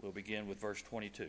We'll 0.00 0.12
begin 0.12 0.46
with 0.46 0.60
verse 0.60 0.80
22. 0.82 1.28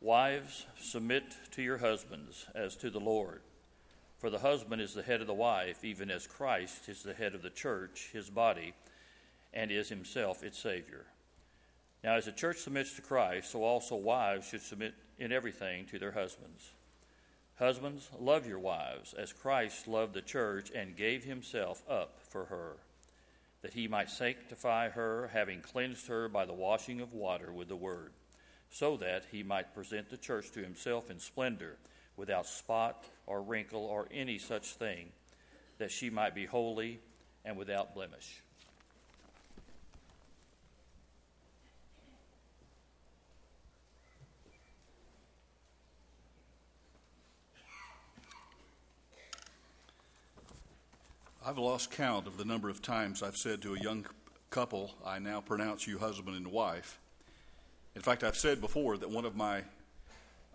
Wives, 0.00 0.66
submit 0.78 1.24
to 1.52 1.62
your 1.62 1.78
husbands 1.78 2.46
as 2.54 2.76
to 2.76 2.90
the 2.90 3.00
Lord. 3.00 3.40
For 4.18 4.30
the 4.30 4.40
husband 4.40 4.82
is 4.82 4.92
the 4.92 5.02
head 5.02 5.20
of 5.20 5.26
the 5.26 5.34
wife, 5.34 5.84
even 5.84 6.10
as 6.10 6.26
Christ 6.26 6.88
is 6.88 7.02
the 7.02 7.14
head 7.14 7.34
of 7.34 7.42
the 7.42 7.50
church, 7.50 8.10
his 8.12 8.28
body, 8.28 8.74
and 9.52 9.70
is 9.70 9.88
himself 9.88 10.42
its 10.42 10.58
Savior. 10.58 11.06
Now, 12.02 12.16
as 12.16 12.26
the 12.26 12.32
church 12.32 12.58
submits 12.58 12.94
to 12.96 13.02
Christ, 13.02 13.52
so 13.52 13.62
also 13.62 13.96
wives 13.96 14.48
should 14.48 14.62
submit 14.62 14.94
in 15.18 15.32
everything 15.32 15.86
to 15.86 15.98
their 15.98 16.12
husbands. 16.12 16.72
Husbands, 17.58 18.10
love 18.18 18.46
your 18.46 18.58
wives 18.58 19.14
as 19.14 19.32
Christ 19.32 19.86
loved 19.86 20.12
the 20.12 20.20
church 20.20 20.70
and 20.74 20.96
gave 20.96 21.24
himself 21.24 21.82
up 21.88 22.18
for 22.28 22.46
her, 22.46 22.76
that 23.64 23.72
he 23.72 23.88
might 23.88 24.10
sanctify 24.10 24.90
her, 24.90 25.30
having 25.32 25.62
cleansed 25.62 26.06
her 26.06 26.28
by 26.28 26.44
the 26.44 26.52
washing 26.52 27.00
of 27.00 27.14
water 27.14 27.50
with 27.50 27.66
the 27.66 27.74
word, 27.74 28.12
so 28.68 28.98
that 28.98 29.24
he 29.32 29.42
might 29.42 29.72
present 29.72 30.10
the 30.10 30.18
church 30.18 30.50
to 30.50 30.62
himself 30.62 31.10
in 31.10 31.18
splendor, 31.18 31.78
without 32.14 32.44
spot 32.44 33.06
or 33.26 33.40
wrinkle 33.40 33.80
or 33.86 34.06
any 34.12 34.36
such 34.36 34.74
thing, 34.74 35.06
that 35.78 35.90
she 35.90 36.10
might 36.10 36.34
be 36.34 36.44
holy 36.44 37.00
and 37.42 37.56
without 37.56 37.94
blemish. 37.94 38.43
I've 51.46 51.58
lost 51.58 51.90
count 51.90 52.26
of 52.26 52.38
the 52.38 52.44
number 52.46 52.70
of 52.70 52.80
times 52.80 53.22
I've 53.22 53.36
said 53.36 53.60
to 53.62 53.74
a 53.74 53.78
young 53.78 54.06
couple, 54.48 54.94
I 55.04 55.18
now 55.18 55.42
pronounce 55.42 55.86
you 55.86 55.98
husband 55.98 56.38
and 56.38 56.46
wife. 56.46 56.98
In 57.94 58.00
fact, 58.00 58.24
I've 58.24 58.36
said 58.36 58.62
before 58.62 58.96
that 58.96 59.10
one 59.10 59.26
of 59.26 59.36
my, 59.36 59.62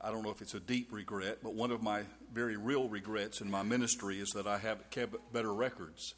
I 0.02 0.09
don't 0.09 0.23
know 0.23 0.31
if 0.31 0.42
it's 0.42 0.56
a 0.56 0.59
deep 0.59 0.92
regret, 0.92 1.40
but 1.44 1.54
one 1.54 1.70
of 1.70 1.84
my 1.84 2.06
very 2.34 2.58
real 2.58 2.90
regrets 2.90 3.40
in 3.40 3.52
my 3.52 3.62
ministry 3.62 4.20
is 4.20 4.30
that 4.30 4.48
I 4.48 4.58
haven't 4.58 4.90
kept 4.90 5.16
better 5.31 5.54
records 5.54 6.16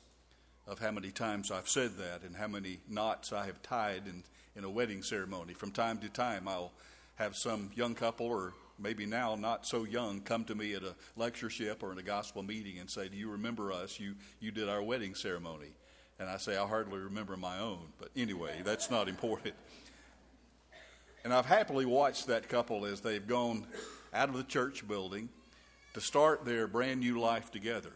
of 0.65 0.79
how 0.79 0.91
many 0.91 1.11
times 1.11 1.51
I've 1.51 1.67
said 1.67 1.97
that 1.97 2.21
and 2.23 2.37
how 2.37 2.47
many 2.47 2.79
knots 2.87 3.33
I 3.33 3.47
have 3.47 3.61
tied 3.61 4.03
in, 4.07 4.23
in 4.55 4.63
a 4.63 4.69
wedding 4.69 5.03
ceremony. 5.03 5.53
From 5.53 5.71
time 5.71 5.97
to 5.97 6.07
time, 6.07 6.47
I'll 6.47 6.71
have 7.15 7.35
some 7.35 7.71
young 7.75 7.93
couple 7.93 8.27
or 8.27 8.53
maybe 8.81 9.05
now 9.05 9.35
not 9.35 9.65
so 9.65 9.83
young, 9.83 10.21
come 10.21 10.43
to 10.45 10.55
me 10.55 10.73
at 10.73 10.83
a 10.83 10.95
lectureship 11.15 11.83
or 11.83 11.91
in 11.91 11.97
a 11.97 12.03
gospel 12.03 12.43
meeting 12.43 12.79
and 12.79 12.89
say, 12.89 13.09
Do 13.09 13.17
you 13.17 13.29
remember 13.31 13.71
us? 13.71 13.99
You, 13.99 14.15
you 14.39 14.51
did 14.51 14.69
our 14.69 14.81
wedding 14.81 15.15
ceremony. 15.15 15.75
And 16.19 16.29
I 16.29 16.37
say, 16.37 16.55
I 16.55 16.67
hardly 16.67 16.99
remember 16.99 17.35
my 17.35 17.57
own. 17.59 17.87
But 17.97 18.09
anyway, 18.15 18.61
that's 18.63 18.91
not 18.91 19.09
important. 19.09 19.55
And 21.23 21.33
I've 21.33 21.45
happily 21.45 21.85
watched 21.85 22.27
that 22.27 22.47
couple 22.49 22.85
as 22.85 23.01
they've 23.01 23.25
gone 23.25 23.65
out 24.13 24.29
of 24.29 24.35
the 24.35 24.43
church 24.43 24.87
building 24.87 25.29
to 25.93 26.01
start 26.01 26.45
their 26.45 26.67
brand 26.67 26.99
new 26.99 27.19
life 27.19 27.51
together. 27.51 27.93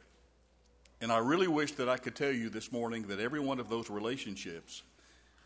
And 1.01 1.11
I 1.11 1.17
really 1.19 1.47
wish 1.47 1.73
that 1.73 1.89
I 1.89 1.97
could 1.97 2.15
tell 2.15 2.31
you 2.31 2.49
this 2.49 2.71
morning 2.71 3.03
that 3.07 3.19
every 3.19 3.39
one 3.39 3.59
of 3.59 3.69
those 3.69 3.89
relationships, 3.89 4.83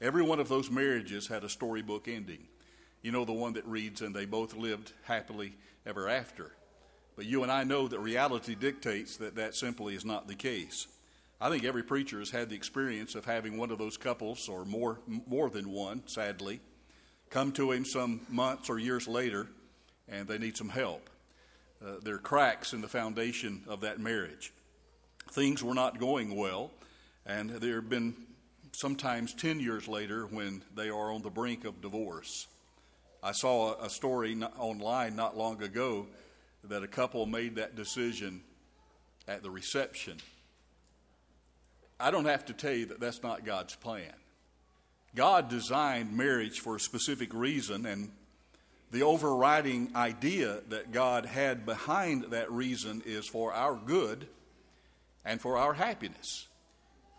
every 0.02 0.22
one 0.22 0.40
of 0.40 0.48
those 0.48 0.70
marriages 0.70 1.28
had 1.28 1.44
a 1.44 1.50
storybook 1.50 2.08
ending. 2.08 2.48
You 3.02 3.12
know, 3.12 3.26
the 3.26 3.34
one 3.34 3.54
that 3.54 3.66
reads, 3.66 4.02
and 4.02 4.16
they 4.16 4.26
both 4.26 4.56
lived 4.56 4.94
happily 5.04 5.56
ever 5.86 6.10
after. 6.10 6.52
But 7.16 7.26
you 7.26 7.44
and 7.44 7.52
I 7.52 7.64
know 7.64 7.88
that 7.88 8.00
reality 8.00 8.56
dictates 8.56 9.18
that 9.18 9.36
that 9.36 9.56
simply 9.56 9.96
is 9.96 10.06
not 10.06 10.28
the 10.28 10.36
case. 10.36 10.88
I 11.42 11.50
think 11.50 11.64
every 11.64 11.84
preacher 11.84 12.20
has 12.20 12.32
had 12.32 12.50
the 12.50 12.56
experience 12.56 13.16
of 13.16 13.26
having 13.26 13.58
one 13.58 13.72
of 13.72 13.78
those 13.78 13.98
couples, 13.98 14.50
or 14.50 14.66
more, 14.66 15.00
more 15.28 15.50
than 15.50 15.72
one, 15.72 16.04
sadly, 16.08 16.60
come 17.30 17.52
to 17.54 17.72
him 17.72 17.86
some 17.86 18.22
months 18.30 18.70
or 18.70 18.80
years 18.80 19.08
later 19.08 19.48
and 20.12 20.28
they 20.28 20.38
need 20.38 20.58
some 20.58 20.70
help. 20.70 21.10
Uh, 21.84 21.94
there 22.04 22.16
are 22.16 22.20
cracks 22.20 22.74
in 22.74 22.82
the 22.82 22.88
foundation 22.88 23.64
of 23.68 23.82
that 23.82 24.00
marriage. 24.00 24.52
Things 25.32 25.64
were 25.64 25.74
not 25.74 26.00
going 26.00 26.36
well, 26.36 26.72
and 27.26 27.50
there 27.50 27.76
have 27.76 27.90
been 27.90 28.16
sometimes 28.74 29.34
10 29.34 29.60
years 29.60 29.88
later 29.88 30.26
when 30.26 30.64
they 30.76 30.90
are 30.90 31.12
on 31.12 31.22
the 31.22 31.30
brink 31.30 31.66
of 31.66 31.82
divorce. 31.82 32.48
I 33.22 33.34
saw 33.34 33.76
a 33.82 33.90
story 33.90 34.42
online 34.58 35.16
not 35.16 35.38
long 35.38 35.62
ago 35.62 36.08
that 36.64 36.84
a 36.84 36.88
couple 36.88 37.26
made 37.26 37.56
that 37.56 37.76
decision 37.76 38.42
at 39.28 39.44
the 39.44 39.50
reception. 39.50 40.18
I 42.00 42.12
don't 42.12 42.26
have 42.26 42.46
to 42.46 42.54
tell 42.54 42.74
you 42.74 42.86
that 42.88 43.00
that's 43.00 43.22
not 43.22 43.46
God's 43.46 43.76
plan. 43.76 44.14
God 45.16 45.50
designed 45.50 46.16
marriage 46.16 46.60
for 46.60 46.76
a 46.76 46.80
specific 46.80 47.34
reason, 47.34 47.86
and 47.86 48.12
the 48.92 49.04
overriding 49.04 49.92
idea 49.96 50.62
that 50.70 50.92
God 50.92 51.26
had 51.26 51.66
behind 51.66 52.26
that 52.26 52.52
reason 52.52 53.02
is 53.06 53.28
for 53.28 53.54
our 53.54 53.76
good 53.76 54.28
and 55.26 55.42
for 55.42 55.58
our 55.58 55.74
happiness. 55.74 56.48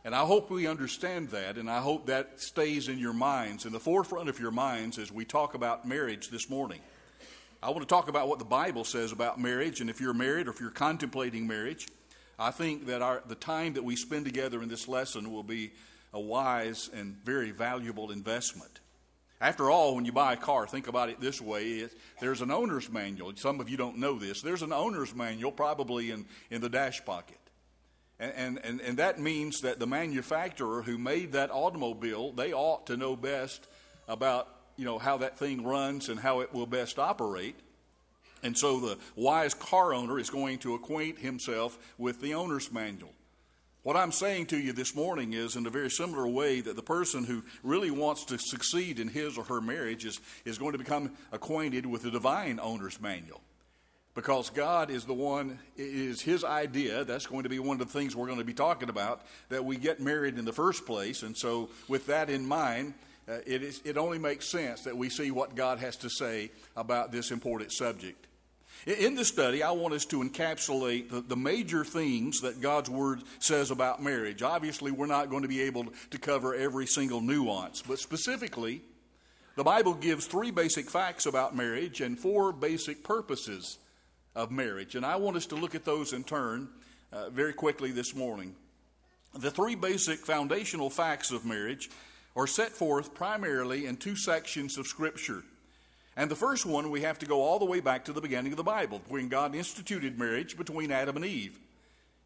And 0.05 0.15
I 0.15 0.21
hope 0.21 0.50
we 0.50 0.66
understand 0.66 1.28
that, 1.31 1.59
and 1.59 1.71
I 1.71 1.81
hope 1.81 2.06
that 2.06 2.41
stays 2.41 2.88
in 2.88 2.99
your 2.99 3.12
minds, 3.12 3.66
in 3.66 3.72
the 3.72 3.81
forefront 3.81 4.31
of 4.31 4.41
your 4.41 4.50
minds 4.50 4.99
as 4.99 5.12
we 5.12 5.27
talk 5.27 5.55
about 5.55 5.87
marriage 5.87 6.31
this 6.31 6.49
morning. 6.49 6.81
I 7.62 7.69
want 7.69 7.83
to 7.83 7.87
talk 7.87 8.09
about 8.09 8.27
what 8.27 8.39
the 8.39 8.47
Bible 8.47 8.84
says 8.84 9.12
about 9.12 9.39
marriage, 9.39 9.83
and 9.83 9.91
if 9.91 10.00
you're 10.00 10.15
married 10.15 10.49
or 10.49 10.53
if 10.53 10.60
you're 10.60 10.71
contemplating 10.71 11.47
marriage, 11.47 11.87
I 12.39 12.50
think 12.50 12.87
that 12.87 13.03
our, 13.03 13.22
the 13.27 13.34
time 13.34 13.75
that 13.75 13.84
we 13.84 13.97
spend 13.97 14.25
together 14.25 14.62
in 14.62 14.71
this 14.71 14.89
lesson 14.89 15.31
will 15.31 15.43
be 15.43 15.72
a 16.15 16.21
wise 16.21 16.89
and 16.94 17.16
very 17.16 17.50
valuable 17.50 18.10
investment. 18.10 18.81
After 19.43 19.71
all, 19.71 19.94
when 19.94 20.06
you 20.06 20.12
buy 20.12 20.33
a 20.33 20.37
car, 20.39 20.66
think 20.66 20.89
about 20.89 21.10
it 21.10 21.21
this 21.21 21.43
way 21.43 21.69
it, 21.81 21.93
there's 22.21 22.41
an 22.41 22.50
owner's 22.50 22.91
manual. 22.91 23.33
Some 23.37 23.60
of 23.60 23.69
you 23.69 23.77
don't 23.77 23.99
know 23.99 24.19
this. 24.19 24.41
There's 24.41 24.62
an 24.62 24.72
owner's 24.72 25.15
manual 25.15 25.53
probably 25.53 26.10
in, 26.10 26.25
in 26.50 26.62
the 26.62 26.71
dash 26.71 27.05
pocket. 27.05 27.40
And, 28.21 28.61
and, 28.63 28.81
and 28.83 28.99
that 28.99 29.19
means 29.19 29.63
that 29.63 29.79
the 29.79 29.87
manufacturer 29.87 30.83
who 30.83 30.99
made 30.99 31.33
that 31.33 31.51
automobile, 31.51 32.33
they 32.33 32.53
ought 32.53 32.87
to 32.89 32.97
know 32.99 33.17
best 33.17 33.67
about 34.07 34.47
you 34.77 34.85
know, 34.85 34.99
how 34.99 35.19
that 35.19 35.39
thing 35.39 35.65
runs 35.65 36.11
and 36.11 36.21
how 36.21 36.41
it 36.41 36.53
will 36.53 36.67
best 36.67 36.99
operate. 36.99 37.57
And 38.43 38.57
so 38.57 38.79
the 38.81 38.99
wise 39.17 39.55
car 39.55 39.95
owner 39.95 40.19
is 40.19 40.31
going 40.31 40.59
to 40.59 40.75
acquaint 40.75 41.19
himself 41.19 41.79
with 41.99 42.21
the 42.21 42.35
owner's 42.35 42.71
manual. 42.71 43.13
What 43.83 43.97
I'm 43.97 44.13
saying 44.13 44.47
to 44.47 44.59
you 44.59 44.75
this 44.75 44.95
morning 44.95 45.33
is, 45.33 45.57
in 45.57 45.67
a 45.67 45.71
very 45.71 45.91
similar 45.91 46.27
way, 46.27 46.61
that 46.61 46.77
the 46.77 46.83
person 46.83 47.25
who 47.25 47.43
really 47.63 47.91
wants 47.91 48.27
to 48.27 48.39
succeed 48.39 49.01
in 49.01 49.09
his 49.09 49.39
or 49.39 49.45
her 49.45 49.63
marriage 49.63 50.05
is, 50.05 50.21
is 50.45 50.59
going 50.59 50.73
to 50.73 50.79
become 50.79 51.13
acquainted 51.33 51.87
with 51.87 52.03
the 52.03 52.11
divine 52.11 52.61
owner's 52.61 53.01
manual 53.01 53.41
because 54.15 54.50
God 54.50 54.91
is 54.91 55.04
the 55.04 55.15
one, 55.15 55.59
is 55.76 56.21
His 56.21 56.44
idea. 56.44 57.04
That's 57.04 57.26
going 57.26 57.44
to 57.44 57.48
be 57.48 57.59
one 57.59 57.81
of 57.81 57.87
the 57.87 57.93
things 57.93 58.16
we're 58.16 58.26
going 58.26 58.38
to 58.38 58.44
be 58.44 58.54
talking 58.54 58.88
about 58.88 59.22
that 59.48 59.65
we 59.65 59.76
get 59.76 60.00
married 60.00 60.38
in 60.38 60.44
the 60.44 60.53
first 60.53 60.84
place. 60.84 61.22
And 61.22 61.37
so, 61.37 61.71
with 61.88 62.06
that 62.06 62.28
in 62.28 62.47
mind, 62.47 62.94
uh, 63.28 63.38
it, 63.47 63.62
is, 63.62 63.81
it 63.84 63.97
only 63.97 64.19
makes 64.19 64.50
sense 64.50 64.82
that 64.82 64.97
we 64.97 65.09
see 65.09 65.31
what 65.31 65.54
God 65.54 65.78
has 65.78 65.97
to 65.98 66.10
say 66.10 66.50
about 66.76 67.12
this 67.12 67.31
important 67.31 67.72
subject. 67.72 68.26
In 68.87 69.15
this 69.15 69.28
study, 69.28 69.62
I 69.62 69.72
want 69.72 69.93
us 69.93 70.06
to 70.06 70.22
encapsulate 70.22 71.10
the, 71.10 71.21
the, 71.21 71.37
major 71.37 71.84
things 71.84 72.41
that 72.41 72.62
God's 72.62 72.88
Word 72.88 73.22
says 73.38 73.71
about 73.71 74.03
marriage. 74.03 74.42
Obviously, 74.42 74.91
we're 74.91 75.06
not 75.06 75.28
going 75.28 75.42
to 75.42 75.48
be 75.48 75.60
able 75.60 75.87
to 76.10 76.19
cover 76.19 76.54
every 76.54 76.87
single 76.87 77.21
nuance, 77.21 77.82
but 77.82 77.98
specifically, 77.98 78.81
the 79.56 79.65
Bible 79.65 79.92
gives 79.92 80.27
three 80.27 80.50
basic 80.50 80.88
facts 80.88 81.27
about 81.27 81.54
marriage 81.54 82.00
and 82.00 82.19
four 82.19 82.53
basic 82.53 83.04
purposes 83.04 83.78
of 84.35 84.51
marriage. 84.51 84.95
And 84.95 85.05
I 85.05 85.17
want 85.17 85.37
us 85.37 85.47
to 85.47 85.57
look 85.57 85.75
at 85.75 85.85
those 85.85 86.13
in 86.13 86.25
turn 86.25 86.69
uh, 87.13 87.31
very 87.31 87.53
quickly 87.53 87.93
this 87.93 88.15
morning. 88.15 88.55
The 89.35 89.51
three 89.51 89.75
basic 89.75 90.21
foundational 90.21 90.91
facts 90.91 91.31
of 91.31 91.45
marriage 91.45 91.91
are 92.37 92.47
set 92.47 92.72
forth 92.72 93.15
primarily 93.15 93.87
in 93.87 93.97
two 93.97 94.16
sections 94.16 94.78
of 94.78 94.87
Scripture. 94.87 95.43
And 96.16 96.31
the 96.31 96.37
first 96.37 96.66
one, 96.66 96.91
we 96.91 97.03
have 97.03 97.19
to 97.21 97.27
go 97.27 97.43
all 97.43 97.59
the 97.59 97.65
way 97.65 97.81
back 97.81 98.04
to 98.04 98.13
the 98.13 98.21
beginning 98.21 98.53
of 98.53 98.57
the 98.57 98.65
Bible, 98.65 99.01
when 99.09 99.28
God 99.28 99.54
instituted 99.54 100.19
marriage 100.19 100.57
between 100.57 100.91
Adam 100.91 101.16
and 101.16 101.25
Eve. 101.25 101.59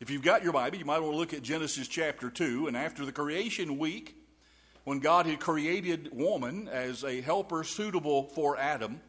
If 0.01 0.11
you've 0.11 0.23
got 0.23 0.43
your 0.43 0.53
Bible, 0.53 0.79
you 0.79 0.85
might 0.85 0.99
want 1.01 1.13
to 1.13 1.19
look 1.19 1.35
at 1.35 1.43
Genesis 1.43 1.89
chapter 1.89 2.29
2. 2.29 2.67
And 2.67 2.77
after 2.77 3.05
the 3.05 3.13
creation 3.13 3.79
week, 3.79 4.17
when 4.85 4.99
God 4.99 5.27
had 5.27 5.41
created 5.41 6.11
woman 6.13 6.69
as 6.69 7.05
a 7.05 7.21
helper 7.21 7.65
suitable 7.65 8.25
for 8.25 8.59
Adam, 8.59 9.01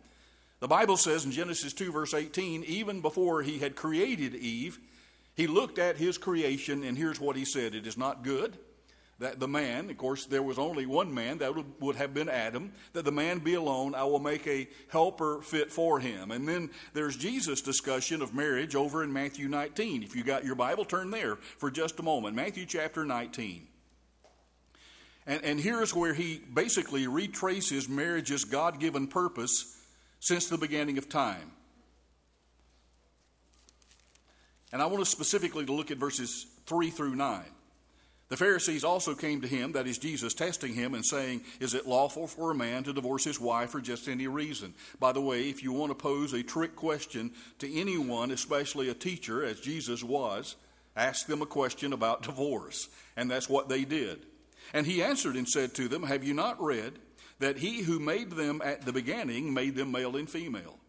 the 0.66 0.70
Bible 0.70 0.98
says 0.98 1.26
in 1.26 1.32
Genesis 1.32 1.74
2, 1.74 1.92
verse 1.92 2.16
18, 2.16 2.64
even 2.64 3.00
before 3.02 3.44
he 3.44 3.60
had 3.60 3.76
created 3.76 4.34
Eve, 4.34 4.80
he 5.36 5.46
looked 5.46 5.78
at 5.78 5.98
his 5.98 6.18
creation, 6.18 6.84
and 6.84 6.98
here's 6.98 7.20
what 7.20 7.36
he 7.36 7.46
said 7.46 7.76
It 7.76 7.86
is 7.86 8.00
not 8.00 8.24
good 8.24 8.58
that 9.20 9.40
the 9.40 9.48
man, 9.48 9.92
of 9.92 9.98
course, 10.00 10.26
there 10.26 10.42
was 10.42 10.58
only 10.58 10.88
one 10.88 11.14
man, 11.14 11.38
that 11.38 11.54
would, 11.80 11.96
have 11.98 12.16
been 12.16 12.30
Adam, 12.30 12.74
that 12.94 13.06
the 13.06 13.12
man 13.12 13.38
be 13.38 13.54
alone. 13.54 13.94
I 13.94 14.06
will 14.06 14.18
make 14.18 14.48
a 14.48 14.68
helper 14.88 15.40
fit 15.44 15.72
for 15.72 16.00
him. 16.00 16.32
And 16.32 16.48
then 16.48 16.72
there's 16.94 17.16
Jesus' 17.16 17.62
discussion 17.62 18.24
of 18.24 18.34
marriage 18.34 18.76
over 18.76 19.04
in 19.04 19.14
Matthew 19.14 19.48
19. 19.48 20.02
If 20.02 20.16
you 20.16 20.24
got 20.24 20.46
your 20.46 20.56
Bible, 20.56 20.84
turn 20.84 21.12
there 21.12 21.36
for 21.36 21.70
just 21.70 22.00
a 22.00 22.04
moment. 22.04 22.36
Matthew 22.36 22.66
chapter 22.66 23.06
19. 23.06 23.68
And, 25.28 25.44
and 25.44 25.60
here's 25.60 25.94
where 25.94 26.16
he 26.16 26.42
basically 26.52 27.06
retraces 27.06 27.88
marriage's 27.88 28.46
God 28.46 28.80
given 28.80 29.06
purpose 29.06 29.75
since 30.26 30.48
the 30.48 30.58
beginning 30.58 30.98
of 30.98 31.08
time. 31.08 31.52
And 34.74 34.82
I 34.82 34.88
want 34.88 35.02
us 35.04 35.10
specifically 35.10 35.68
to 35.68 35.72
look 35.72 35.92
at 35.92 36.00
verses 36.00 36.48
3 36.66 36.90
through 36.90 37.16
9. 37.16 37.44
The 38.30 38.38
Pharisees 38.38 38.84
also 38.84 39.14
came 39.14 39.42
to 39.42 39.48
him, 39.48 39.74
that 39.74 39.86
is 39.86 40.00
Jesus, 40.00 40.34
testing 40.34 40.74
him 40.74 40.96
and 40.96 41.06
saying, 41.06 41.42
Is 41.60 41.76
it 41.76 41.88
lawful 41.88 42.26
for 42.26 42.50
a 42.50 42.56
man 42.56 42.84
to 42.86 42.94
divorce 42.94 43.24
his 43.24 43.40
wife 43.40 43.70
for 43.70 43.80
just 43.80 44.08
any 44.08 44.26
reason? 44.26 44.74
By 45.00 45.12
the 45.12 45.22
way, 45.22 45.48
if 45.48 45.62
you 45.62 45.72
want 45.72 45.92
to 45.92 45.96
pose 45.96 46.34
a 46.34 46.42
trick 46.42 46.76
question 46.76 47.32
to 47.60 47.72
anyone, 47.72 48.32
especially 48.32 48.90
a 48.90 48.96
teacher, 48.96 49.46
as 49.46 49.60
Jesus 49.60 50.04
was, 50.04 50.56
ask 50.96 51.28
them 51.28 51.44
a 51.44 51.46
question 51.46 51.94
about 51.94 52.24
divorce. 52.24 52.90
And 53.16 53.30
that's 53.30 53.48
what 53.48 53.70
they 53.70 53.86
did. 53.86 54.26
And 54.74 54.88
he 54.88 55.04
answered 55.04 55.36
and 55.36 55.48
said 55.48 55.76
to 55.76 55.88
them, 55.88 56.02
Have 56.02 56.24
you 56.24 56.34
not 56.34 56.60
read 56.60 56.94
that 57.40 57.58
he 57.58 57.84
who 57.84 58.00
made 58.00 58.32
them 58.32 58.62
at 58.64 58.86
the 58.86 58.94
beginning 58.94 59.54
made 59.54 59.76
them 59.76 59.92
male 59.92 60.16
and 60.16 60.30
female? 60.30 60.80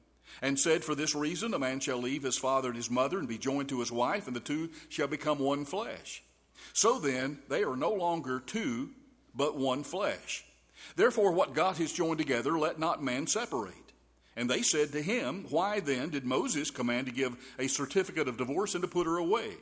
And 0.43 0.59
said, 0.59 0.85
For 0.85 0.95
this 0.95 1.15
reason, 1.15 1.55
a 1.55 1.59
man 1.59 1.81
shall 1.81 1.99
leave 1.99 2.23
his 2.23 2.39
father 2.39 2.69
and 2.69 2.77
his 2.77 2.91
mother 2.91 3.19
and 3.19 3.29
be 3.29 3.39
joined 3.39 3.69
to 3.71 3.81
his 3.81 3.93
wife, 3.93 4.27
and 4.27 4.37
the 4.37 4.41
two 4.41 4.71
shall 4.89 5.07
become 5.07 5.39
one 5.39 5.65
flesh. 5.65 6.23
So 6.75 6.99
then, 6.99 7.39
they 7.49 7.63
are 7.63 7.77
no 7.77 7.93
longer 7.93 8.41
two, 8.41 8.91
but 9.35 9.57
one 9.57 9.83
flesh. 9.83 10.45
Therefore, 10.95 11.33
what 11.33 11.55
God 11.55 11.77
has 11.79 11.93
joined 11.93 12.19
together, 12.19 12.59
let 12.59 12.79
not 12.79 13.03
man 13.03 13.27
separate. 13.27 13.75
And 14.37 14.51
they 14.51 14.63
said 14.63 14.93
to 14.93 15.03
him, 15.03 15.47
Why 15.49 15.81
then 15.81 16.11
did 16.11 16.25
Moses 16.25 16.71
command 16.71 17.07
to 17.07 17.13
give 17.13 17.37
a 17.59 17.69
certificate 17.69 18.29
of 18.29 18.37
divorce 18.37 18.75
and 18.75 18.83
to 18.83 18.89
put 18.89 19.07
her 19.07 19.17
away? 19.17 19.53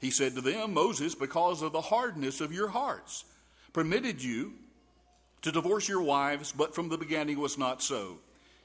He 0.00 0.10
said 0.10 0.34
to 0.34 0.40
them, 0.40 0.74
Moses, 0.74 1.14
because 1.14 1.62
of 1.62 1.72
the 1.72 1.80
hardness 1.80 2.40
of 2.40 2.52
your 2.52 2.68
hearts, 2.68 3.24
permitted 3.72 4.22
you 4.22 4.54
to 5.42 5.52
divorce 5.52 5.88
your 5.88 6.02
wives, 6.02 6.52
but 6.52 6.74
from 6.74 6.88
the 6.88 6.98
beginning 6.98 7.38
was 7.38 7.58
not 7.58 7.82
so. 7.82 8.18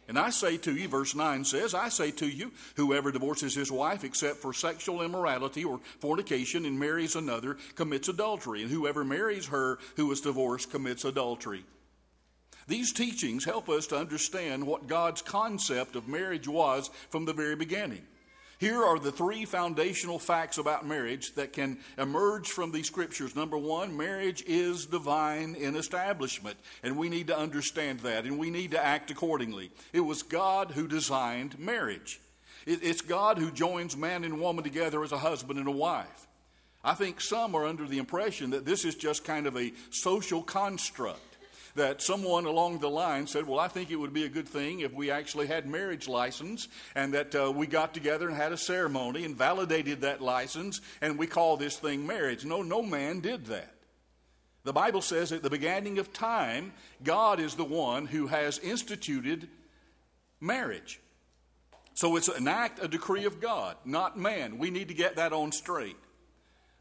And 0.08 0.18
I 0.18 0.30
say 0.30 0.56
to 0.58 0.74
you, 0.74 0.88
verse 0.88 1.16
9 1.16 1.44
says, 1.44 1.74
I 1.74 1.90
say 1.90 2.12
to 2.12 2.28
you, 2.28 2.52
whoever 2.76 3.12
divorces 3.12 3.54
his 3.54 3.72
wife 3.72 4.06
except 4.06 4.38
for 4.38 4.54
sexual 4.54 5.02
immorality 5.02 5.66
or 5.66 5.82
fornication 6.00 6.66
and 6.66 6.80
marries 6.80 7.18
another 7.18 7.58
commits 7.76 8.08
adultery, 8.08 8.62
and 8.62 8.72
whoever 8.72 9.04
marries 9.04 9.48
her 9.48 9.80
who 9.98 10.10
is 10.12 10.22
divorced 10.22 10.72
commits 10.72 11.04
adultery. 11.04 11.66
These 12.68 12.94
teachings 12.94 13.44
help 13.44 13.68
us 13.70 13.88
to 13.88 13.98
understand 13.98 14.66
what 14.66 14.88
God's 14.88 15.22
concept 15.22 15.96
of 15.96 16.08
marriage 16.08 16.48
was 16.48 16.90
from 17.10 17.26
the 17.26 17.34
very 17.34 17.56
beginning. 17.56 18.06
Here 18.60 18.84
are 18.84 18.98
the 18.98 19.12
three 19.12 19.46
foundational 19.46 20.18
facts 20.18 20.58
about 20.58 20.86
marriage 20.86 21.36
that 21.36 21.54
can 21.54 21.78
emerge 21.98 22.50
from 22.50 22.72
these 22.72 22.88
scriptures. 22.88 23.36
Number 23.36 23.58
one, 23.58 23.96
marriage 23.96 24.44
is 24.48 24.88
divine 24.88 25.54
in 25.54 25.76
establishment, 25.76 26.58
and 26.82 26.98
we 26.98 27.08
need 27.08 27.28
to 27.28 27.38
understand 27.38 28.00
that, 28.00 28.26
and 28.26 28.40
we 28.40 28.50
need 28.50 28.72
to 28.72 28.84
act 28.84 29.12
accordingly. 29.12 29.72
It 29.94 30.00
was 30.00 30.24
God 30.24 30.72
who 30.72 30.88
designed 30.88 31.60
marriage, 31.60 32.20
it's 32.66 33.02
God 33.02 33.38
who 33.38 33.52
joins 33.52 33.96
man 33.96 34.24
and 34.24 34.42
woman 34.42 34.64
together 34.64 35.04
as 35.04 35.12
a 35.12 35.18
husband 35.18 35.60
and 35.60 35.68
a 35.68 35.72
wife. 35.72 36.28
I 36.84 36.96
think 36.96 37.22
some 37.22 37.56
are 37.56 37.66
under 37.66 37.86
the 37.86 37.98
impression 37.98 38.50
that 38.50 38.66
this 38.66 38.86
is 38.86 38.96
just 38.96 39.24
kind 39.24 39.48
of 39.48 39.56
a 39.56 39.72
social 39.90 40.42
construct 40.42 41.27
that 41.78 42.02
someone 42.02 42.46
along 42.46 42.80
the 42.80 42.90
line 42.90 43.26
said, 43.26 43.48
Well, 43.48 43.60
I 43.60 43.68
think 43.68 43.90
it 43.90 43.96
would 43.96 44.14
be 44.14 44.26
a 44.26 44.30
good 44.30 44.48
thing 44.48 44.82
if 44.82 44.94
we 44.94 45.10
actually 45.10 45.48
had 45.48 45.66
marriage 45.66 46.08
license 46.08 46.68
and 46.94 47.14
that 47.14 47.34
uh, 47.34 47.52
we 47.52 47.66
got 47.66 47.94
together 47.94 48.28
and 48.28 48.36
had 48.36 48.52
a 48.52 48.58
ceremony 48.58 49.24
and 49.24 49.36
validated 49.36 50.02
that 50.02 50.22
license 50.22 50.82
and 51.02 51.18
we 51.18 51.26
call 51.26 51.58
this 51.58 51.78
thing 51.78 52.06
marriage. 52.06 52.46
No, 52.46 52.62
no 52.62 52.84
man 52.84 53.22
did 53.22 53.46
that. 53.46 53.74
The 54.64 54.74
Bible 54.74 55.02
says 55.02 55.32
at 55.32 55.44
the 55.44 55.50
beginning 55.50 55.98
of 55.98 56.12
time, 56.12 56.74
God 57.02 57.40
is 57.40 57.56
the 57.56 57.64
one 57.64 58.06
who 58.06 58.28
has 58.28 58.60
instituted 58.60 59.48
marriage. 60.42 61.00
So 61.94 62.16
it's 62.16 62.28
an 62.28 62.48
act, 62.48 62.84
a 62.84 62.88
decree 62.88 63.26
of 63.26 63.40
God, 63.40 63.78
not 63.86 64.20
man. 64.20 64.58
We 64.58 64.70
need 64.70 64.90
to 64.90 64.94
get 64.94 65.16
that 65.16 65.34
on 65.34 65.52
straight. 65.52 65.96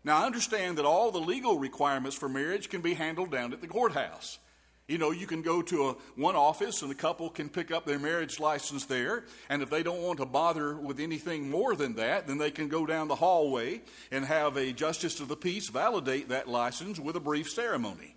Now, 0.05 0.23
I 0.23 0.27
understand 0.27 0.79
that 0.79 0.85
all 0.85 1.11
the 1.11 1.19
legal 1.19 1.59
requirements 1.59 2.17
for 2.17 2.29
marriage 2.29 2.69
can 2.69 2.81
be 2.81 2.95
handled 2.95 3.31
down 3.31 3.53
at 3.53 3.61
the 3.61 3.67
courthouse. 3.67 4.39
You 4.89 4.99
know, 4.99 5.11
you 5.11 5.27
can 5.27 5.43
go 5.43 5.63
to 5.63 5.89
a, 5.89 5.93
one 6.15 6.37
office 6.37 6.83
and 6.83 6.91
the 6.91 6.95
couple 6.95 7.29
can 7.29 7.49
pick 7.49 7.73
up 7.73 7.87
their 7.87 7.99
marriage 7.99 8.39
license 8.39 8.85
there. 8.85 9.25
And 9.49 9.61
if 9.61 9.69
they 9.69 9.83
don't 9.83 10.03
want 10.03 10.21
to 10.21 10.27
bother 10.27 10.77
with 10.77 11.01
anything 11.01 11.51
more 11.51 11.75
than 11.75 11.95
that, 11.97 12.29
then 12.29 12.39
they 12.39 12.53
can 12.53 12.69
go 12.69 12.87
down 12.87 13.09
the 13.09 13.17
hallway 13.17 13.83
and 14.13 14.25
have 14.25 14.57
a 14.57 14.73
justice 14.73 15.19
of 15.19 15.27
the 15.27 15.37
peace 15.37 15.69
validate 15.69 16.29
that 16.29 16.47
license 16.47 17.01
with 17.01 17.17
a 17.17 17.21
brief 17.21 17.51
ceremony. 17.51 18.15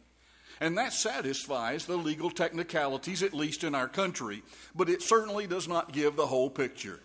And 0.62 0.78
that 0.78 0.94
satisfies 0.94 1.86
the 1.86 1.98
legal 1.98 2.30
technicalities, 2.30 3.24
at 3.24 3.34
least 3.34 3.64
in 3.64 3.74
our 3.74 3.88
country, 3.88 4.44
but 4.76 4.90
it 4.90 5.02
certainly 5.02 5.48
does 5.48 5.68
not 5.68 5.94
give 5.94 6.16
the 6.16 6.28
whole 6.28 6.50
picture. 6.50 7.00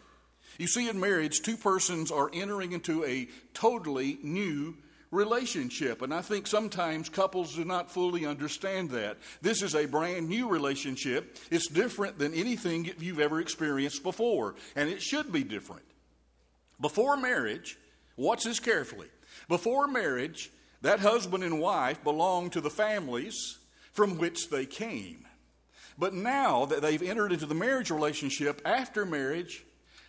You 0.59 0.67
see, 0.67 0.89
in 0.89 1.01
marriage, 1.01 1.41
two 1.41 1.57
persons 1.57 2.11
are 2.11 2.31
entering 2.35 2.73
into 2.73 3.05
a 3.05 3.29
totally 3.55 4.19
new 4.23 4.77
relationship. 5.15 6.03
And 6.03 6.13
I 6.13 6.21
think 6.21 6.47
sometimes 6.47 7.09
couples 7.09 7.55
do 7.55 7.65
not 7.65 7.91
fully 7.91 8.27
understand 8.27 8.91
that. 8.91 9.19
This 9.41 9.63
is 9.63 9.75
a 9.75 9.87
brand 9.87 10.29
new 10.29 10.49
relationship. 10.49 11.39
It's 11.51 11.69
different 11.69 12.19
than 12.19 12.35
anything 12.35 12.91
you've 12.99 13.21
ever 13.21 13.41
experienced 13.41 14.03
before, 14.03 14.57
and 14.77 14.91
it 14.91 15.01
should 15.01 15.33
be 15.33 15.45
different. 15.45 15.85
Before 16.81 17.17
marriage, 17.17 17.79
watch 18.17 18.45
this 18.45 18.61
carefully. 18.61 19.09
Before 19.49 19.87
marriage, 19.87 20.51
that 20.83 21.01
husband 21.01 21.45
and 21.45 21.61
wife 21.61 22.03
belonged 22.05 22.53
to 22.53 22.61
the 22.61 22.71
families 22.71 23.59
from 23.93 24.19
which 24.19 24.51
they 24.51 24.67
came. 24.67 25.25
But 25.97 26.13
now 26.13 26.65
that 26.67 26.83
they've 26.83 27.03
entered 27.03 27.33
into 27.33 27.47
the 27.47 27.55
marriage 27.55 27.91
relationship 27.91 28.61
after 28.65 29.07
marriage, 29.07 29.65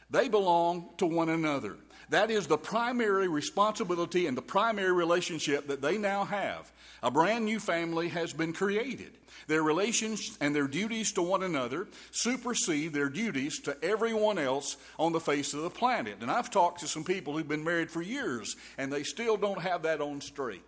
they 0.09 0.29
belong 0.29 0.89
to 0.97 1.05
one 1.05 1.29
another. 1.29 1.77
That 2.09 2.29
is 2.29 2.47
the 2.47 2.57
primary 2.57 3.27
responsibility 3.27 4.27
and 4.27 4.37
the 4.37 4.41
primary 4.41 4.91
relationship 4.91 5.67
that 5.67 5.81
they 5.81 5.97
now 5.97 6.25
have. 6.25 6.71
A 7.01 7.09
brand 7.09 7.45
new 7.45 7.59
family 7.59 8.09
has 8.09 8.33
been 8.33 8.53
created. 8.53 9.17
Their 9.47 9.63
relations 9.63 10.37
and 10.41 10.55
their 10.55 10.67
duties 10.67 11.11
to 11.13 11.21
one 11.21 11.43
another 11.43 11.87
supersede 12.11 12.93
their 12.93 13.09
duties 13.09 13.59
to 13.61 13.77
everyone 13.83 14.39
else 14.39 14.77
on 14.97 15.11
the 15.11 15.19
face 15.19 15.53
of 15.53 15.61
the 15.61 15.69
planet. 15.69 16.17
And 16.21 16.31
I've 16.31 16.49
talked 16.49 16.79
to 16.79 16.87
some 16.87 17.03
people 17.03 17.33
who've 17.33 17.47
been 17.47 17.63
married 17.63 17.91
for 17.91 18.01
years, 18.01 18.55
and 18.77 18.91
they 18.91 19.03
still 19.03 19.37
don't 19.37 19.61
have 19.61 19.83
that 19.83 20.01
on 20.01 20.21
straight. 20.21 20.63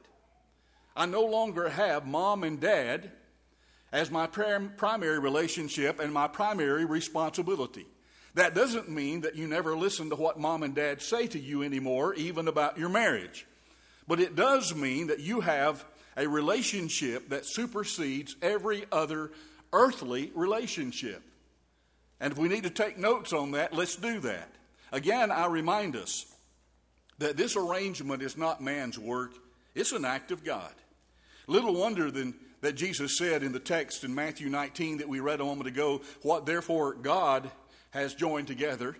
I 0.96 1.06
no 1.06 1.24
longer 1.24 1.70
have 1.70 2.08
mom 2.08 2.44
and 2.44 2.60
dad 2.60 3.12
as 3.92 4.12
my 4.12 4.28
primary 4.28 5.20
relationship 5.20 6.00
and 6.00 6.12
my 6.12 6.28
primary 6.28 6.86
responsibility. 6.86 7.86
That 8.38 8.54
doesn't 8.54 8.88
mean 8.88 9.22
that 9.22 9.36
you 9.36 9.48
never 9.48 9.76
listen 9.76 10.12
to 10.12 10.16
what 10.16 10.40
mom 10.40 10.62
and 10.62 10.76
dad 10.76 11.02
say 11.02 11.26
to 11.26 11.40
you 11.40 11.64
anymore, 11.64 12.14
even 12.14 12.48
about 12.48 12.78
your 12.78 12.88
marriage. 12.88 13.48
But 14.08 14.20
it 14.20 14.36
does 14.36 14.76
mean 14.76 15.08
that 15.08 15.20
you 15.20 15.42
have 15.42 15.84
a 16.16 16.28
relationship 16.28 17.30
that 17.30 17.48
supersedes 17.48 18.36
every 18.44 18.86
other 18.92 19.32
earthly 19.74 20.32
relationship. 20.36 21.24
And 22.20 22.32
if 22.32 22.38
we 22.38 22.48
need 22.48 22.62
to 22.66 22.70
take 22.70 23.00
notes 23.00 23.34
on 23.34 23.52
that, 23.54 23.74
let's 23.74 23.96
do 23.96 24.20
that. 24.20 24.50
Again, 24.92 25.32
I 25.32 25.48
remind 25.48 25.96
us 25.96 26.28
that 27.18 27.38
this 27.38 27.56
arrangement 27.56 28.22
is 28.22 28.38
not 28.38 28.62
man's 28.62 29.00
work, 29.00 29.32
it's 29.74 29.94
an 29.94 30.06
act 30.06 30.30
of 30.30 30.44
God. 30.44 30.74
Little 31.48 31.74
wonder 31.74 32.12
then 32.12 32.36
that 32.62 32.76
Jesus 32.76 33.18
said 33.18 33.42
in 33.42 33.52
the 33.52 33.60
text 33.60 34.04
in 34.04 34.14
Matthew 34.14 34.48
19 34.48 35.00
that 35.00 35.10
we 35.10 35.22
read 35.22 35.42
a 35.42 35.46
moment 35.46 35.68
ago, 35.68 36.02
What 36.22 36.46
therefore 36.46 36.94
God 36.94 37.50
has 37.92 38.14
joined 38.14 38.48
together. 38.48 38.96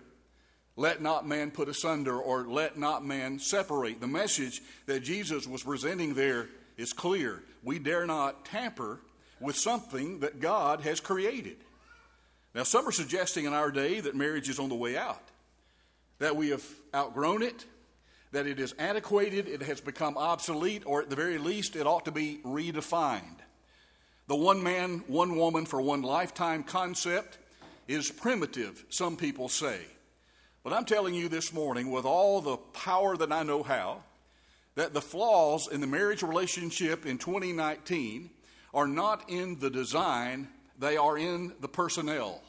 Let 0.76 1.02
not 1.02 1.26
man 1.26 1.50
put 1.50 1.68
asunder 1.68 2.18
or 2.18 2.46
let 2.46 2.78
not 2.78 3.04
man 3.04 3.38
separate. 3.38 4.00
The 4.00 4.06
message 4.06 4.62
that 4.86 5.00
Jesus 5.00 5.46
was 5.46 5.62
presenting 5.62 6.14
there 6.14 6.48
is 6.76 6.92
clear. 6.92 7.42
We 7.64 7.78
dare 7.78 8.06
not 8.06 8.44
tamper 8.44 9.00
with 9.40 9.56
something 9.56 10.20
that 10.20 10.40
God 10.40 10.82
has 10.82 11.00
created. 11.00 11.56
Now, 12.54 12.62
some 12.62 12.88
are 12.88 12.92
suggesting 12.92 13.44
in 13.44 13.52
our 13.52 13.70
day 13.70 14.00
that 14.00 14.14
marriage 14.14 14.48
is 14.48 14.58
on 14.58 14.68
the 14.68 14.74
way 14.74 14.96
out, 14.96 15.22
that 16.18 16.36
we 16.36 16.50
have 16.50 16.64
outgrown 16.94 17.42
it, 17.42 17.66
that 18.32 18.46
it 18.46 18.58
is 18.58 18.72
antiquated, 18.74 19.48
it 19.48 19.62
has 19.62 19.80
become 19.80 20.16
obsolete, 20.16 20.82
or 20.86 21.02
at 21.02 21.10
the 21.10 21.16
very 21.16 21.38
least, 21.38 21.76
it 21.76 21.86
ought 21.86 22.04
to 22.04 22.12
be 22.12 22.40
redefined. 22.44 23.22
The 24.26 24.36
one 24.36 24.62
man, 24.62 25.02
one 25.06 25.36
woman 25.36 25.66
for 25.66 25.80
one 25.80 26.02
lifetime 26.02 26.62
concept 26.62 27.38
is 27.88 28.10
primitive, 28.10 28.84
some 28.90 29.16
people 29.16 29.48
say. 29.48 29.80
But 30.62 30.72
I'm 30.72 30.84
telling 30.84 31.14
you 31.14 31.28
this 31.28 31.52
morning, 31.52 31.90
with 31.90 32.04
all 32.04 32.40
the 32.40 32.58
power 32.58 33.16
that 33.16 33.32
I 33.32 33.42
know 33.42 33.62
how, 33.62 34.02
that 34.74 34.94
the 34.94 35.00
flaws 35.00 35.66
in 35.66 35.80
the 35.80 35.86
marriage 35.86 36.22
relationship 36.22 37.06
in 37.06 37.18
2019 37.18 38.30
are 38.74 38.86
not 38.86 39.28
in 39.30 39.58
the 39.58 39.70
design, 39.70 40.48
they 40.78 40.96
are 40.96 41.16
in 41.16 41.54
the 41.60 41.68
personnel. 41.68 42.42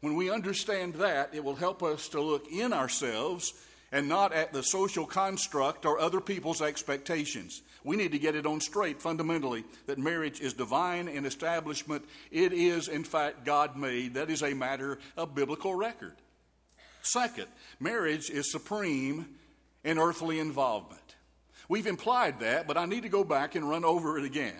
When 0.00 0.16
we 0.16 0.30
understand 0.30 0.94
that, 0.94 1.34
it 1.34 1.44
will 1.44 1.54
help 1.54 1.82
us 1.82 2.08
to 2.08 2.20
look 2.20 2.50
in 2.50 2.72
ourselves 2.72 3.52
and 3.92 4.08
not 4.08 4.32
at 4.32 4.52
the 4.52 4.62
social 4.62 5.06
construct 5.06 5.84
or 5.84 5.98
other 5.98 6.20
people's 6.20 6.62
expectations. 6.62 7.62
We 7.82 7.96
need 7.96 8.12
to 8.12 8.18
get 8.18 8.36
it 8.36 8.46
on 8.46 8.60
straight 8.60 9.00
fundamentally 9.00 9.64
that 9.86 9.98
marriage 9.98 10.40
is 10.40 10.52
divine 10.52 11.08
in 11.08 11.24
establishment. 11.24 12.04
It 12.30 12.52
is, 12.52 12.88
in 12.88 13.04
fact, 13.04 13.44
God 13.44 13.76
made. 13.76 14.14
That 14.14 14.30
is 14.30 14.42
a 14.42 14.54
matter 14.54 14.98
of 15.16 15.34
biblical 15.34 15.74
record. 15.74 16.14
Second, 17.02 17.46
marriage 17.78 18.28
is 18.28 18.52
supreme 18.52 19.26
in 19.82 19.98
earthly 19.98 20.38
involvement. 20.38 21.00
We've 21.68 21.86
implied 21.86 22.40
that, 22.40 22.66
but 22.66 22.76
I 22.76 22.84
need 22.84 23.04
to 23.04 23.08
go 23.08 23.24
back 23.24 23.54
and 23.54 23.68
run 23.68 23.84
over 23.84 24.18
it 24.18 24.24
again. 24.24 24.54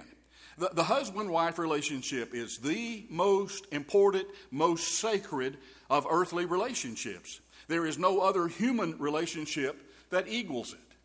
The, 0.57 0.71
the 0.73 0.85
husband 0.85 1.31
wife 1.31 1.59
relationship 1.59 2.35
is 2.35 2.59
the 2.59 3.05
most 3.11 3.67
important, 3.73 4.27
most 4.51 4.99
sacred 4.99 5.59
of 5.91 6.07
earthly 6.09 6.45
relationships. 6.45 7.41
There 7.71 7.87
is 7.87 7.99
no 7.99 8.19
other 8.19 8.49
human 8.49 8.99
relationship 8.99 9.81
that 10.11 10.27
equals 10.27 10.73
it. 10.73 10.97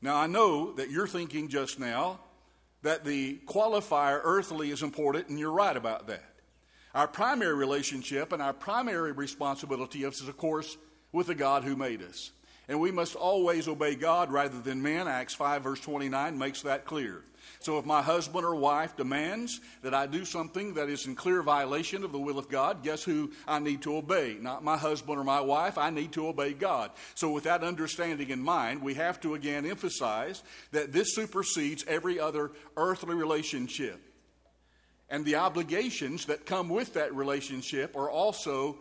Now, 0.00 0.16
I 0.16 0.26
know 0.26 0.72
that 0.72 0.90
you're 0.90 1.06
thinking 1.06 1.48
just 1.48 1.78
now 1.78 2.18
that 2.80 3.04
the 3.04 3.40
qualifier 3.44 4.22
earthly 4.24 4.70
is 4.70 4.82
important, 4.82 5.28
and 5.28 5.38
you're 5.38 5.52
right 5.52 5.76
about 5.76 6.06
that. 6.06 6.24
Our 6.94 7.06
primary 7.06 7.54
relationship 7.54 8.32
and 8.32 8.40
our 8.40 8.54
primary 8.54 9.12
responsibility 9.12 10.02
is, 10.02 10.26
of 10.26 10.34
course, 10.38 10.78
with 11.12 11.26
the 11.26 11.34
God 11.34 11.62
who 11.62 11.76
made 11.76 12.00
us. 12.00 12.30
And 12.68 12.80
we 12.80 12.90
must 12.90 13.14
always 13.14 13.68
obey 13.68 13.94
God 13.94 14.32
rather 14.32 14.60
than 14.60 14.82
men. 14.82 15.06
Acts 15.06 15.34
5, 15.34 15.62
verse 15.62 15.80
29 15.80 16.38
makes 16.38 16.62
that 16.62 16.84
clear. 16.84 17.22
So 17.60 17.78
if 17.78 17.86
my 17.86 18.02
husband 18.02 18.44
or 18.44 18.54
wife 18.54 18.96
demands 18.96 19.60
that 19.82 19.94
I 19.94 20.06
do 20.06 20.24
something 20.24 20.74
that 20.74 20.88
is 20.88 21.06
in 21.06 21.14
clear 21.14 21.42
violation 21.42 22.04
of 22.04 22.12
the 22.12 22.18
will 22.18 22.38
of 22.38 22.50
God, 22.50 22.82
guess 22.82 23.02
who 23.02 23.32
I 23.48 23.58
need 23.58 23.82
to 23.82 23.96
obey? 23.96 24.36
Not 24.38 24.62
my 24.62 24.76
husband 24.76 25.18
or 25.18 25.24
my 25.24 25.40
wife, 25.40 25.78
I 25.78 25.90
need 25.90 26.12
to 26.12 26.28
obey 26.28 26.52
God. 26.52 26.90
So 27.14 27.30
with 27.30 27.44
that 27.44 27.64
understanding 27.64 28.28
in 28.28 28.42
mind, 28.42 28.82
we 28.82 28.94
have 28.94 29.20
to 29.22 29.34
again 29.34 29.64
emphasize 29.64 30.42
that 30.72 30.92
this 30.92 31.14
supersedes 31.14 31.84
every 31.86 32.20
other 32.20 32.50
earthly 32.76 33.14
relationship. 33.14 33.98
And 35.08 35.24
the 35.24 35.36
obligations 35.36 36.26
that 36.26 36.46
come 36.46 36.68
with 36.68 36.94
that 36.94 37.14
relationship 37.14 37.96
are 37.96 38.10
also 38.10 38.76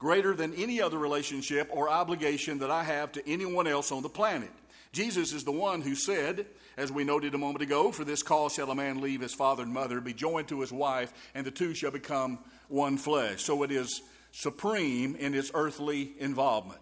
greater 0.00 0.34
than 0.34 0.54
any 0.54 0.82
other 0.82 0.98
relationship 0.98 1.68
or 1.70 1.88
obligation 1.88 2.58
that 2.58 2.70
I 2.70 2.82
have 2.82 3.12
to 3.12 3.28
anyone 3.30 3.68
else 3.68 3.92
on 3.92 4.02
the 4.02 4.08
planet. 4.08 4.50
Jesus 4.92 5.32
is 5.32 5.44
the 5.44 5.52
one 5.52 5.82
who 5.82 5.94
said, 5.94 6.46
as 6.76 6.90
we 6.90 7.04
noted 7.04 7.34
a 7.34 7.38
moment 7.38 7.62
ago, 7.62 7.92
for 7.92 8.02
this 8.02 8.24
cause 8.24 8.54
shall 8.54 8.70
a 8.72 8.74
man 8.74 9.00
leave 9.00 9.20
his 9.20 9.34
father 9.34 9.62
and 9.62 9.72
mother, 9.72 10.00
be 10.00 10.12
joined 10.12 10.48
to 10.48 10.62
his 10.62 10.72
wife, 10.72 11.12
and 11.34 11.46
the 11.46 11.52
two 11.52 11.74
shall 11.74 11.92
become 11.92 12.40
one 12.68 12.96
flesh. 12.96 13.44
So 13.44 13.62
it 13.62 13.70
is 13.70 14.02
supreme 14.32 15.14
in 15.16 15.34
its 15.34 15.52
earthly 15.54 16.12
involvement. 16.18 16.80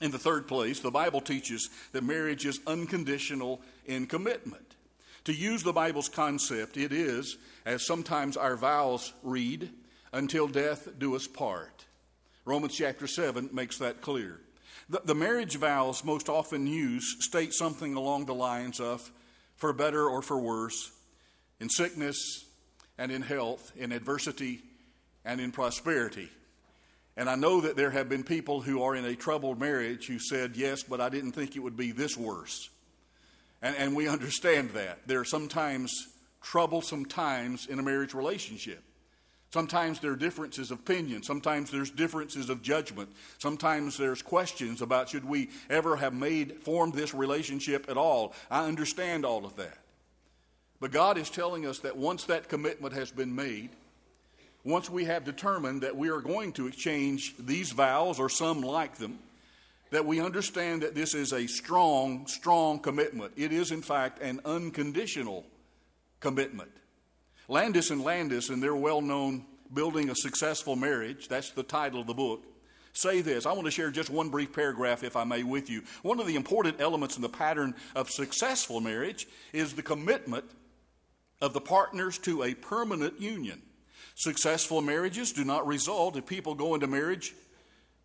In 0.00 0.10
the 0.10 0.18
third 0.18 0.48
place, 0.48 0.80
the 0.80 0.90
Bible 0.90 1.20
teaches 1.20 1.70
that 1.92 2.02
marriage 2.02 2.44
is 2.44 2.60
unconditional 2.66 3.62
in 3.86 4.06
commitment. 4.06 4.74
To 5.24 5.32
use 5.32 5.62
the 5.62 5.72
Bible's 5.72 6.08
concept, 6.08 6.76
it 6.76 6.92
is, 6.92 7.38
as 7.64 7.86
sometimes 7.86 8.36
our 8.36 8.56
vows 8.56 9.12
read, 9.22 9.70
until 10.12 10.48
death 10.48 10.88
do 10.98 11.14
us 11.14 11.28
part. 11.28 11.86
Romans 12.44 12.74
chapter 12.74 13.06
7 13.06 13.50
makes 13.52 13.78
that 13.78 14.00
clear. 14.00 14.40
The, 14.88 15.00
the 15.04 15.14
marriage 15.14 15.56
vows 15.56 16.04
most 16.04 16.28
often 16.28 16.66
used 16.66 17.22
state 17.22 17.52
something 17.52 17.94
along 17.94 18.26
the 18.26 18.34
lines 18.34 18.80
of 18.80 19.10
for 19.56 19.72
better 19.72 20.08
or 20.08 20.22
for 20.22 20.38
worse, 20.38 20.90
in 21.60 21.68
sickness 21.68 22.44
and 22.98 23.12
in 23.12 23.22
health, 23.22 23.72
in 23.76 23.92
adversity 23.92 24.62
and 25.24 25.40
in 25.40 25.52
prosperity. 25.52 26.28
And 27.16 27.28
I 27.28 27.36
know 27.36 27.60
that 27.60 27.76
there 27.76 27.90
have 27.90 28.08
been 28.08 28.24
people 28.24 28.60
who 28.60 28.82
are 28.82 28.96
in 28.96 29.04
a 29.04 29.14
troubled 29.14 29.60
marriage 29.60 30.06
who 30.06 30.18
said, 30.18 30.56
Yes, 30.56 30.82
but 30.82 31.00
I 31.00 31.08
didn't 31.08 31.32
think 31.32 31.54
it 31.54 31.60
would 31.60 31.76
be 31.76 31.92
this 31.92 32.16
worse. 32.16 32.70
And, 33.60 33.76
and 33.76 33.94
we 33.94 34.08
understand 34.08 34.70
that. 34.70 35.06
There 35.06 35.20
are 35.20 35.24
sometimes 35.24 35.92
troublesome 36.42 37.04
times 37.04 37.66
in 37.66 37.78
a 37.78 37.82
marriage 37.82 38.14
relationship. 38.14 38.82
Sometimes 39.52 40.00
there 40.00 40.12
are 40.12 40.16
differences 40.16 40.70
of 40.70 40.78
opinion. 40.78 41.22
Sometimes 41.22 41.70
there's 41.70 41.90
differences 41.90 42.48
of 42.48 42.62
judgment. 42.62 43.10
Sometimes 43.36 43.98
there's 43.98 44.22
questions 44.22 44.80
about 44.80 45.10
should 45.10 45.26
we 45.26 45.50
ever 45.68 45.96
have 45.96 46.14
made, 46.14 46.62
formed 46.62 46.94
this 46.94 47.12
relationship 47.12 47.84
at 47.90 47.98
all. 47.98 48.32
I 48.50 48.66
understand 48.66 49.26
all 49.26 49.44
of 49.44 49.56
that. 49.56 49.76
But 50.80 50.90
God 50.90 51.18
is 51.18 51.28
telling 51.28 51.66
us 51.66 51.80
that 51.80 51.98
once 51.98 52.24
that 52.24 52.48
commitment 52.48 52.94
has 52.94 53.10
been 53.10 53.36
made, 53.36 53.70
once 54.64 54.88
we 54.88 55.04
have 55.04 55.24
determined 55.24 55.82
that 55.82 55.96
we 55.96 56.08
are 56.08 56.22
going 56.22 56.52
to 56.52 56.66
exchange 56.66 57.34
these 57.38 57.72
vows 57.72 58.18
or 58.18 58.30
some 58.30 58.62
like 58.62 58.96
them, 58.96 59.18
that 59.90 60.06
we 60.06 60.18
understand 60.18 60.82
that 60.82 60.94
this 60.94 61.14
is 61.14 61.34
a 61.34 61.46
strong, 61.46 62.26
strong 62.26 62.78
commitment. 62.78 63.34
It 63.36 63.52
is, 63.52 63.70
in 63.70 63.82
fact, 63.82 64.22
an 64.22 64.40
unconditional 64.46 65.44
commitment. 66.20 66.70
Landis 67.52 67.90
and 67.90 68.02
Landis, 68.02 68.48
in 68.48 68.60
their 68.60 68.74
well 68.74 69.02
known 69.02 69.44
Building 69.74 70.08
a 70.08 70.14
Successful 70.14 70.74
Marriage, 70.74 71.28
that's 71.28 71.50
the 71.50 71.62
title 71.62 72.00
of 72.00 72.06
the 72.06 72.14
book, 72.14 72.46
say 72.94 73.20
this. 73.20 73.44
I 73.44 73.52
want 73.52 73.66
to 73.66 73.70
share 73.70 73.90
just 73.90 74.08
one 74.08 74.30
brief 74.30 74.54
paragraph, 74.54 75.04
if 75.04 75.16
I 75.16 75.24
may, 75.24 75.42
with 75.42 75.68
you. 75.68 75.82
One 76.00 76.18
of 76.18 76.26
the 76.26 76.34
important 76.34 76.80
elements 76.80 77.16
in 77.16 77.20
the 77.20 77.28
pattern 77.28 77.74
of 77.94 78.08
successful 78.08 78.80
marriage 78.80 79.26
is 79.52 79.74
the 79.74 79.82
commitment 79.82 80.46
of 81.42 81.52
the 81.52 81.60
partners 81.60 82.16
to 82.20 82.42
a 82.42 82.54
permanent 82.54 83.20
union. 83.20 83.60
Successful 84.14 84.80
marriages 84.80 85.30
do 85.30 85.44
not 85.44 85.66
result 85.66 86.16
if 86.16 86.24
people 86.24 86.54
go 86.54 86.74
into 86.74 86.86
marriage 86.86 87.34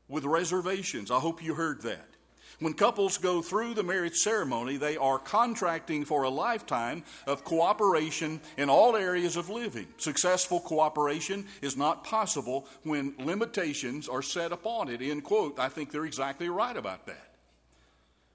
with 0.10 0.26
reservations. 0.26 1.10
I 1.10 1.20
hope 1.20 1.42
you 1.42 1.54
heard 1.54 1.84
that. 1.84 2.17
When 2.60 2.74
couples 2.74 3.20
go 3.20 3.44
through 3.44 3.76
the 3.76 3.84
marriage 3.84 4.16
ceremony, 4.16 4.78
they 4.78 4.98
are 4.98 5.20
contracting 5.20 6.06
for 6.06 6.24
a 6.24 6.30
lifetime 6.30 7.04
of 7.28 7.44
cooperation 7.44 8.42
in 8.58 8.68
all 8.68 8.96
areas 8.96 9.36
of 9.36 9.52
living. 9.52 9.88
Successful 9.98 10.60
cooperation 10.60 11.46
is 11.62 11.78
not 11.78 12.04
possible 12.04 12.66
when 12.82 13.14
limitations 13.20 14.10
are 14.10 14.24
set 14.24 14.52
upon 14.52 14.90
it. 14.90 15.04
End 15.04 15.24
quote. 15.24 15.60
I 15.60 15.70
think 15.70 15.92
they're 15.92 16.06
exactly 16.06 16.50
right 16.50 16.76
about 16.76 17.06
that. 17.06 17.36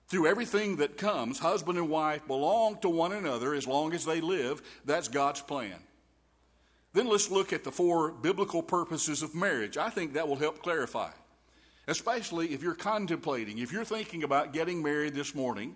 Through 0.06 0.28
everything 0.28 0.76
that 0.76 0.96
comes, 0.96 1.40
husband 1.40 1.78
and 1.78 1.88
wife 1.88 2.24
belong 2.28 2.78
to 2.82 2.88
one 2.88 3.12
another 3.12 3.54
as 3.54 3.66
long 3.66 3.92
as 3.92 4.04
they 4.04 4.20
live. 4.20 4.62
That's 4.84 5.08
God's 5.08 5.40
plan. 5.40 5.80
Then 6.92 7.08
let's 7.08 7.30
look 7.30 7.52
at 7.52 7.64
the 7.64 7.72
four 7.72 8.12
biblical 8.12 8.62
purposes 8.62 9.22
of 9.22 9.34
marriage. 9.34 9.76
I 9.76 9.90
think 9.90 10.12
that 10.12 10.28
will 10.28 10.36
help 10.36 10.62
clarify 10.62 11.10
especially 11.86 12.52
if 12.52 12.62
you're 12.62 12.74
contemplating, 12.74 13.58
if 13.58 13.72
you're 13.72 13.84
thinking 13.84 14.22
about 14.22 14.52
getting 14.52 14.82
married 14.82 15.14
this 15.14 15.34
morning. 15.34 15.74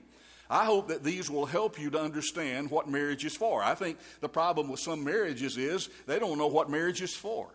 I 0.49 0.65
hope 0.65 0.89
that 0.89 1.03
these 1.03 1.29
will 1.29 1.47
help 1.47 1.77
you 1.77 1.91
to 1.91 2.01
understand 2.01 2.71
what 2.71 2.89
marriage 2.89 3.25
is 3.25 3.37
for. 3.37 3.65
I 3.65 3.75
think 3.75 3.99
the 4.21 4.29
problem 4.29 4.69
with 4.69 4.79
some 4.79 5.03
marriages 5.03 5.57
is 5.57 5.89
they 6.07 6.21
don't 6.21 6.39
know 6.39 6.47
what 6.47 6.71
marriage 6.71 7.03
is 7.03 7.17
for. 7.17 7.49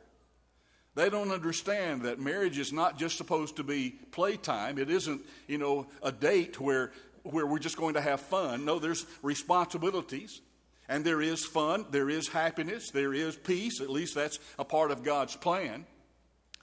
They 0.95 1.09
don't 1.09 1.31
understand 1.31 2.01
that 2.01 2.19
marriage 2.19 2.59
is 2.59 2.73
not 2.73 2.99
just 2.99 3.15
supposed 3.15 3.55
to 3.55 3.63
be 3.63 3.91
playtime. 4.11 4.77
It 4.77 4.89
isn't, 4.89 5.21
you 5.47 5.57
know, 5.57 5.87
a 6.03 6.11
date 6.11 6.59
where 6.59 6.91
where 7.23 7.45
we're 7.45 7.59
just 7.59 7.77
going 7.77 7.93
to 7.93 8.01
have 8.01 8.19
fun. 8.19 8.65
No, 8.65 8.79
there's 8.79 9.05
responsibilities. 9.21 10.41
And 10.89 11.05
there 11.05 11.21
is 11.21 11.45
fun, 11.45 11.85
there 11.91 12.09
is 12.09 12.27
happiness, 12.27 12.89
there 12.91 13.13
is 13.13 13.37
peace. 13.37 13.79
At 13.79 13.89
least 13.89 14.13
that's 14.15 14.39
a 14.59 14.65
part 14.65 14.91
of 14.91 15.03
God's 15.03 15.35
plan. 15.37 15.85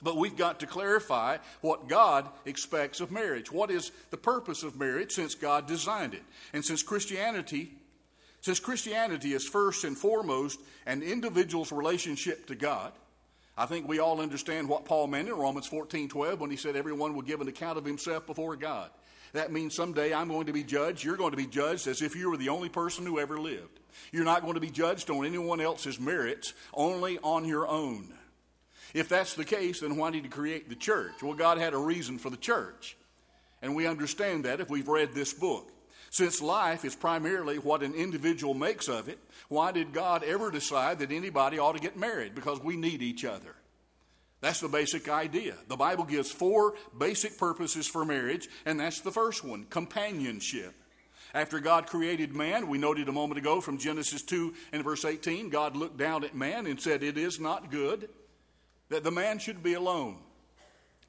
But 0.01 0.17
we've 0.17 0.37
got 0.37 0.61
to 0.61 0.67
clarify 0.67 1.37
what 1.61 1.87
God 1.87 2.27
expects 2.45 3.01
of 3.01 3.11
marriage. 3.11 3.51
What 3.51 3.69
is 3.69 3.91
the 4.11 4.17
purpose 4.17 4.63
of 4.63 4.79
marriage 4.79 5.11
since 5.11 5.35
God 5.35 5.67
designed 5.67 6.13
it? 6.13 6.23
And 6.53 6.63
since 6.63 6.83
Christianity, 6.83 7.71
since 8.41 8.59
Christianity 8.59 9.33
is 9.33 9.45
first 9.45 9.83
and 9.83 9.97
foremost 9.97 10.59
an 10.85 11.01
individual's 11.01 11.71
relationship 11.71 12.47
to 12.47 12.55
God, 12.55 12.93
I 13.57 13.65
think 13.65 13.89
we 13.89 13.99
all 13.99 14.21
understand 14.21 14.69
what 14.69 14.85
Paul 14.85 15.07
meant 15.07 15.27
in 15.27 15.33
Romans 15.33 15.67
14 15.67 16.07
12 16.07 16.39
when 16.39 16.49
he 16.49 16.55
said, 16.55 16.77
Everyone 16.77 17.13
will 17.13 17.21
give 17.21 17.41
an 17.41 17.49
account 17.49 17.77
of 17.77 17.83
himself 17.83 18.25
before 18.25 18.55
God. 18.55 18.89
That 19.33 19.51
means 19.51 19.75
someday 19.75 20.13
I'm 20.13 20.29
going 20.29 20.47
to 20.47 20.53
be 20.53 20.63
judged. 20.63 21.03
You're 21.03 21.17
going 21.17 21.31
to 21.31 21.37
be 21.37 21.45
judged 21.45 21.87
as 21.87 22.01
if 22.01 22.15
you 22.15 22.29
were 22.29 22.37
the 22.37 22.49
only 22.49 22.69
person 22.69 23.05
who 23.05 23.19
ever 23.19 23.37
lived. 23.37 23.79
You're 24.11 24.23
not 24.23 24.41
going 24.41 24.55
to 24.55 24.59
be 24.59 24.69
judged 24.69 25.09
on 25.09 25.25
anyone 25.25 25.59
else's 25.59 25.99
merits, 25.99 26.53
only 26.73 27.19
on 27.19 27.45
your 27.45 27.67
own. 27.67 28.13
If 28.93 29.09
that's 29.09 29.35
the 29.35 29.45
case, 29.45 29.81
then 29.81 29.95
why 29.97 30.11
did 30.11 30.23
he 30.23 30.29
create 30.29 30.69
the 30.69 30.75
church? 30.75 31.21
Well, 31.21 31.33
God 31.33 31.57
had 31.57 31.73
a 31.73 31.77
reason 31.77 32.17
for 32.17 32.29
the 32.29 32.37
church. 32.37 32.97
And 33.61 33.75
we 33.75 33.87
understand 33.87 34.45
that 34.45 34.59
if 34.59 34.69
we've 34.69 34.87
read 34.87 35.13
this 35.13 35.33
book. 35.33 35.71
Since 36.11 36.41
life 36.41 36.85
is 36.85 36.95
primarily 36.95 37.59
what 37.59 37.83
an 37.83 37.93
individual 37.93 38.53
makes 38.53 38.87
of 38.87 39.09
it, 39.09 39.19
why 39.47 39.71
did 39.71 39.93
God 39.93 40.23
ever 40.23 40.49
decide 40.49 40.99
that 40.99 41.11
anybody 41.11 41.59
ought 41.59 41.73
to 41.73 41.81
get 41.81 41.97
married? 41.97 42.33
Because 42.33 42.59
we 42.63 42.75
need 42.75 43.01
each 43.01 43.25
other. 43.25 43.55
That's 44.41 44.61
the 44.61 44.69
basic 44.69 45.09
idea. 45.09 45.55
The 45.67 45.75
Bible 45.75 46.05
gives 46.05 46.31
four 46.31 46.73
basic 46.97 47.37
purposes 47.37 47.87
for 47.87 48.05
marriage, 48.05 48.47
and 48.65 48.79
that's 48.79 49.01
the 49.01 49.11
first 49.11 49.43
one 49.43 49.65
companionship. 49.65 50.73
After 51.33 51.59
God 51.59 51.85
created 51.85 52.33
man, 52.33 52.67
we 52.67 52.79
noted 52.79 53.07
a 53.07 53.11
moment 53.11 53.37
ago 53.37 53.61
from 53.61 53.77
Genesis 53.77 54.23
2 54.23 54.53
and 54.71 54.83
verse 54.83 55.05
18, 55.05 55.49
God 55.49 55.75
looked 55.75 55.97
down 55.97 56.23
at 56.23 56.33
man 56.33 56.65
and 56.65 56.81
said, 56.81 57.03
It 57.03 57.17
is 57.17 57.39
not 57.39 57.69
good 57.69 58.09
that 58.89 59.03
the 59.03 59.11
man 59.11 59.39
should 59.39 59.63
be 59.63 59.73
alone. 59.73 60.17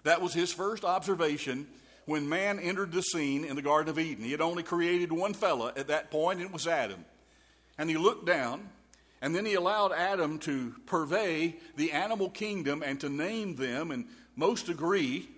That 0.04 0.22
was 0.22 0.32
his 0.32 0.52
first 0.52 0.84
observation 0.84 1.66
when 2.06 2.28
man 2.28 2.58
entered 2.58 2.92
the 2.92 3.02
scene 3.02 3.44
in 3.44 3.56
the 3.56 3.62
Garden 3.62 3.90
of 3.90 3.99
Eden. 3.99 4.25
He 4.25 4.30
had 4.30 4.40
only 4.40 4.62
created 4.62 5.12
one 5.12 5.34
fella 5.34 5.72
at 5.76 5.88
that 5.88 6.10
point, 6.10 6.40
and 6.40 6.49
it 6.49 6.52
was 6.52 6.66
Adam. 6.66 7.04
And 7.78 7.88
he 7.88 7.96
looked 7.96 8.26
down, 8.26 8.68
and 9.22 9.34
then 9.34 9.44
he 9.44 9.54
allowed 9.54 9.92
Adam 9.92 10.38
to 10.40 10.75
purvey 10.87 11.56
the 11.76 11.92
animal 11.92 12.30
kingdom 12.30 12.82
and 12.82 12.99
to 13.00 13.08
name 13.08 13.56
them. 13.56 13.90
And 13.90 14.06
most 14.37 14.68
agree 14.68 15.28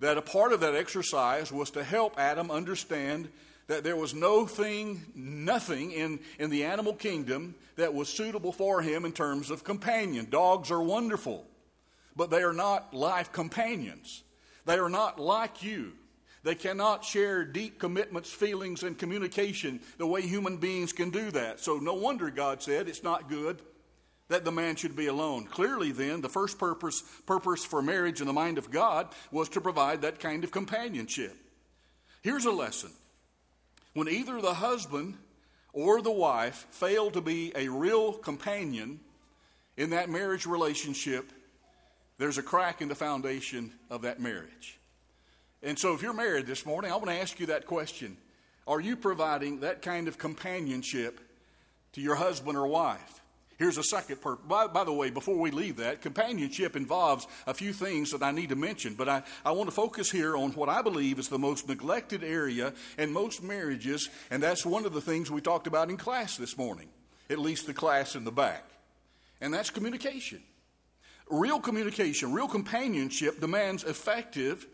that 0.00 0.18
a 0.18 0.22
part 0.22 0.52
of 0.52 0.60
that 0.60 0.74
exercise 0.74 1.50
was 1.50 1.70
to 1.72 1.84
help 1.84 2.18
Adam 2.18 2.50
understand 2.50 3.28
that 3.66 3.84
there 3.84 3.96
was 3.96 4.14
no 4.14 4.46
thing, 4.46 5.00
nothing 5.14 5.92
in, 5.92 6.18
in 6.38 6.50
the 6.50 6.64
animal 6.64 6.92
kingdom 6.92 7.54
that 7.76 7.94
was 7.94 8.08
suitable 8.08 8.52
for 8.52 8.82
him 8.82 9.04
in 9.04 9.12
terms 9.12 9.50
of 9.50 9.62
companion. 9.62 10.26
Dogs 10.28 10.70
are 10.70 10.82
wonderful, 10.82 11.46
but 12.16 12.30
they 12.30 12.42
are 12.42 12.52
not 12.52 12.94
life 12.94 13.32
companions. 13.32 14.22
They 14.66 14.78
are 14.78 14.90
not 14.90 15.18
like 15.18 15.62
you. 15.62 15.92
They 16.42 16.54
cannot 16.54 17.04
share 17.04 17.44
deep 17.44 17.78
commitments, 17.78 18.30
feelings, 18.30 18.82
and 18.82 18.98
communication 18.98 19.80
the 19.98 20.06
way 20.06 20.22
human 20.22 20.56
beings 20.56 20.92
can 20.92 21.10
do 21.10 21.30
that. 21.32 21.60
So, 21.60 21.76
no 21.76 21.94
wonder 21.94 22.30
God 22.30 22.62
said 22.62 22.88
it's 22.88 23.02
not 23.02 23.28
good 23.28 23.60
that 24.28 24.44
the 24.44 24.52
man 24.52 24.76
should 24.76 24.96
be 24.96 25.08
alone. 25.08 25.44
Clearly, 25.44 25.92
then, 25.92 26.20
the 26.20 26.28
first 26.28 26.58
purpose, 26.58 27.02
purpose 27.26 27.64
for 27.64 27.82
marriage 27.82 28.20
in 28.20 28.26
the 28.26 28.32
mind 28.32 28.58
of 28.58 28.70
God 28.70 29.08
was 29.30 29.48
to 29.50 29.60
provide 29.60 30.02
that 30.02 30.20
kind 30.20 30.44
of 30.44 30.50
companionship. 30.50 31.36
Here's 32.22 32.46
a 32.46 32.52
lesson 32.52 32.90
when 33.92 34.08
either 34.08 34.40
the 34.40 34.54
husband 34.54 35.16
or 35.72 36.00
the 36.00 36.10
wife 36.10 36.66
fail 36.70 37.10
to 37.10 37.20
be 37.20 37.52
a 37.54 37.68
real 37.68 38.12
companion 38.12 39.00
in 39.76 39.90
that 39.90 40.08
marriage 40.08 40.46
relationship, 40.46 41.32
there's 42.20 42.36
a 42.36 42.42
crack 42.42 42.82
in 42.82 42.88
the 42.88 42.94
foundation 42.94 43.72
of 43.88 44.02
that 44.02 44.20
marriage. 44.20 44.78
And 45.62 45.78
so, 45.78 45.94
if 45.94 46.02
you're 46.02 46.12
married 46.12 46.46
this 46.46 46.66
morning, 46.66 46.92
I 46.92 46.96
want 46.96 47.08
to 47.08 47.18
ask 47.18 47.40
you 47.40 47.46
that 47.46 47.66
question 47.66 48.18
Are 48.66 48.78
you 48.78 48.94
providing 48.94 49.60
that 49.60 49.80
kind 49.80 50.06
of 50.06 50.18
companionship 50.18 51.18
to 51.94 52.02
your 52.02 52.16
husband 52.16 52.58
or 52.58 52.66
wife? 52.66 53.22
Here's 53.56 53.78
a 53.78 53.82
second 53.82 54.20
purpose. 54.20 54.44
By, 54.46 54.66
by, 54.66 54.84
the 54.84 54.92
way, 54.92 55.08
before 55.08 55.38
we 55.38 55.50
leave 55.50 55.78
that, 55.78 56.02
companionship 56.02 56.76
involves 56.76 57.26
a 57.46 57.54
few 57.54 57.72
things 57.72 58.10
that 58.10 58.22
I 58.22 58.32
need 58.32 58.50
to 58.50 58.56
mention, 58.56 58.94
but 58.94 59.08
I, 59.08 59.22
I 59.42 59.52
want 59.52 59.68
to 59.68 59.74
focus 59.74 60.10
here 60.10 60.36
on 60.36 60.52
what 60.52 60.68
I 60.68 60.82
believe 60.82 61.18
is 61.18 61.28
the 61.28 61.38
most 61.38 61.68
neglected 61.68 62.22
area 62.22 62.74
in 62.98 63.12
most 63.12 63.42
marriages, 63.42 64.10
and 64.30 64.42
that's 64.42 64.66
one 64.66 64.84
of 64.84 64.92
the 64.92 65.00
things 65.00 65.30
we 65.30 65.40
talked 65.40 65.66
about 65.66 65.88
in 65.88 65.96
class 65.96 66.36
this 66.36 66.58
morning, 66.58 66.88
at 67.30 67.38
least 67.38 67.66
the 67.66 67.74
class 67.74 68.14
in 68.14 68.24
the 68.24 68.32
back, 68.32 68.64
and 69.40 69.52
that's 69.52 69.70
communication. 69.70 70.42
Real 71.30 71.60
communication, 71.60 72.32
real 72.32 72.48
companionship 72.48 73.40
demands 73.40 73.84
effective 73.84 74.66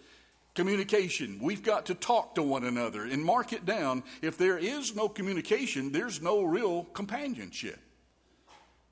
communication. 0.54 1.38
We've 1.40 1.62
got 1.62 1.86
to 1.86 1.94
talk 1.94 2.34
to 2.34 2.42
one 2.42 2.64
another 2.64 3.04
and 3.04 3.22
mark 3.24 3.52
it 3.52 3.64
down. 3.64 4.02
If 4.22 4.38
there 4.38 4.58
is 4.58 4.96
no 4.96 5.08
communication, 5.08 5.92
there's 5.92 6.20
no 6.20 6.42
real 6.42 6.84
companionship. 6.84 7.78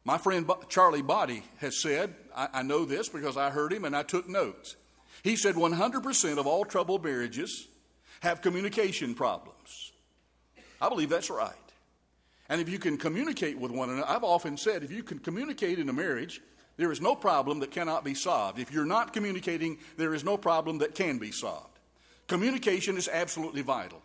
My 0.04 0.18
friend 0.18 0.48
Charlie 0.68 1.02
Body 1.02 1.42
has 1.58 1.80
said, 1.80 2.14
I, 2.36 2.48
I 2.52 2.62
know 2.62 2.84
this 2.84 3.08
because 3.08 3.38
I 3.38 3.50
heard 3.50 3.72
him 3.72 3.86
and 3.86 3.96
I 3.96 4.02
took 4.02 4.28
notes. 4.28 4.76
He 5.22 5.36
said 5.36 5.54
100% 5.54 6.38
of 6.38 6.46
all 6.46 6.66
troubled 6.66 7.02
marriages 7.02 7.66
have 8.20 8.42
communication 8.42 9.14
problems. 9.14 9.92
I 10.80 10.90
believe 10.90 11.08
that's 11.08 11.30
right. 11.30 11.54
And 12.50 12.60
if 12.60 12.68
you 12.68 12.78
can 12.78 12.98
communicate 12.98 13.58
with 13.58 13.70
one 13.70 13.88
another, 13.88 14.06
I've 14.06 14.24
often 14.24 14.58
said 14.58 14.82
if 14.82 14.92
you 14.92 15.02
can 15.02 15.18
communicate 15.18 15.78
in 15.78 15.88
a 15.88 15.94
marriage, 15.94 16.42
there 16.76 16.90
is 16.90 17.00
no 17.00 17.14
problem 17.14 17.60
that 17.60 17.70
cannot 17.70 18.04
be 18.04 18.14
solved. 18.14 18.58
If 18.58 18.72
you're 18.72 18.84
not 18.84 19.12
communicating, 19.12 19.78
there 19.96 20.14
is 20.14 20.24
no 20.24 20.36
problem 20.36 20.78
that 20.78 20.94
can 20.94 21.18
be 21.18 21.30
solved. 21.30 21.78
Communication 22.26 22.96
is 22.96 23.08
absolutely 23.08 23.62
vital. 23.62 24.02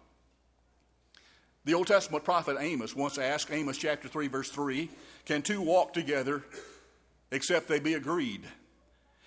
The 1.65 1.73
Old 1.73 1.87
Testament 1.87 2.23
prophet 2.23 2.57
Amos 2.59 2.95
once 2.95 3.17
asked, 3.17 3.51
Amos 3.51 3.77
chapter 3.77 4.07
3, 4.07 4.27
verse 4.27 4.49
3, 4.49 4.89
can 5.25 5.41
two 5.41 5.61
walk 5.61 5.93
together 5.93 6.43
except 7.31 7.67
they 7.67 7.79
be 7.79 7.95
agreed? 7.95 8.41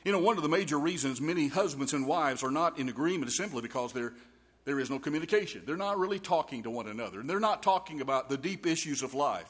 You 0.05 0.13
know, 0.13 0.19
one 0.19 0.37
of 0.37 0.43
the 0.43 0.49
major 0.49 0.79
reasons 0.79 1.21
many 1.21 1.49
husbands 1.49 1.93
and 1.93 2.07
wives 2.07 2.43
are 2.43 2.51
not 2.51 2.79
in 2.79 2.89
agreement 2.89 3.29
is 3.29 3.37
simply 3.37 3.63
because 3.63 3.93
there, 3.93 4.13
there 4.65 4.81
is 4.81 4.91
no 4.91 4.99
communication. 4.99 5.63
They're 5.65 5.77
not 5.77 5.99
really 5.99 6.19
talking 6.19 6.65
to 6.65 6.71
one 6.71 6.89
another, 6.89 7.21
and 7.21 7.31
they're 7.31 7.39
not 7.39 7.63
talking 7.63 8.01
about 8.01 8.29
the 8.29 8.37
deep 8.37 8.67
issues 8.67 9.03
of 9.03 9.15
life. 9.15 9.49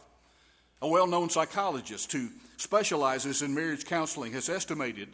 A 0.82 0.88
well 0.88 1.06
known 1.06 1.30
psychologist 1.30 2.10
who 2.10 2.28
specializes 2.56 3.40
in 3.40 3.54
marriage 3.54 3.84
counseling 3.84 4.32
has 4.32 4.48
estimated 4.48 5.08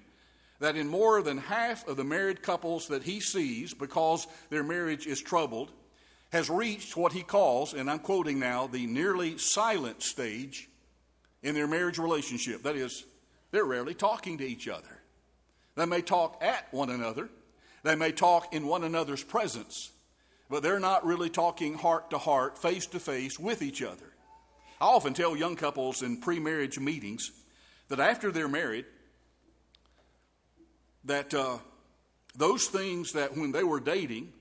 that 0.60 0.76
in 0.76 0.88
more 0.88 1.22
than 1.22 1.36
half 1.36 1.86
of 1.86 1.98
the 1.98 2.04
married 2.04 2.42
couples 2.42 2.88
that 2.88 3.02
he 3.02 3.20
sees, 3.20 3.74
because 3.74 4.26
their 4.48 4.64
marriage 4.64 5.06
is 5.06 5.20
troubled, 5.20 5.70
has 6.32 6.50
reached 6.50 6.96
what 6.96 7.12
he 7.12 7.22
calls, 7.22 7.74
and 7.74 7.90
I'm 7.90 8.00
quoting 8.00 8.38
now, 8.38 8.66
the 8.66 8.86
nearly 8.86 9.36
silent 9.36 10.02
stage 10.02 10.68
in 11.42 11.54
their 11.54 11.68
marriage 11.68 11.98
relationship. 11.98 12.62
That 12.62 12.74
is, 12.74 13.04
they're 13.50 13.64
rarely 13.64 13.94
talking 13.94 14.38
to 14.38 14.46
each 14.46 14.68
other. 14.68 15.02
They 15.76 15.86
may 15.86 16.00
talk 16.00 16.42
at 16.42 16.66
one 16.72 16.90
another, 16.90 17.28
they 17.82 17.94
may 17.94 18.10
talk 18.10 18.52
in 18.54 18.66
one 18.66 18.84
another's 18.84 19.22
presence, 19.22 19.92
but 20.50 20.62
they're 20.62 20.80
not 20.80 21.06
really 21.06 21.30
talking 21.30 21.74
heart 21.74 22.10
to 22.10 22.18
heart, 22.18 22.58
face 22.58 22.86
to 22.86 22.98
face 22.98 23.38
with 23.38 23.62
each 23.62 23.82
other. 23.82 24.14
I 24.80 24.86
often 24.86 25.14
tell 25.14 25.36
young 25.36 25.56
couples 25.56 26.02
in 26.02 26.20
pre 26.20 26.38
marriage 26.38 26.78
meetings 26.78 27.32
that 27.88 28.00
after 28.00 28.30
they're 28.30 28.48
married, 28.48 28.84
that 31.04 31.34
uh, 31.34 31.58
those 32.36 32.66
things 32.68 33.12
that 33.12 33.36
when 33.36 33.52
they 33.52 33.64
were 33.64 33.80
dating 33.80 34.32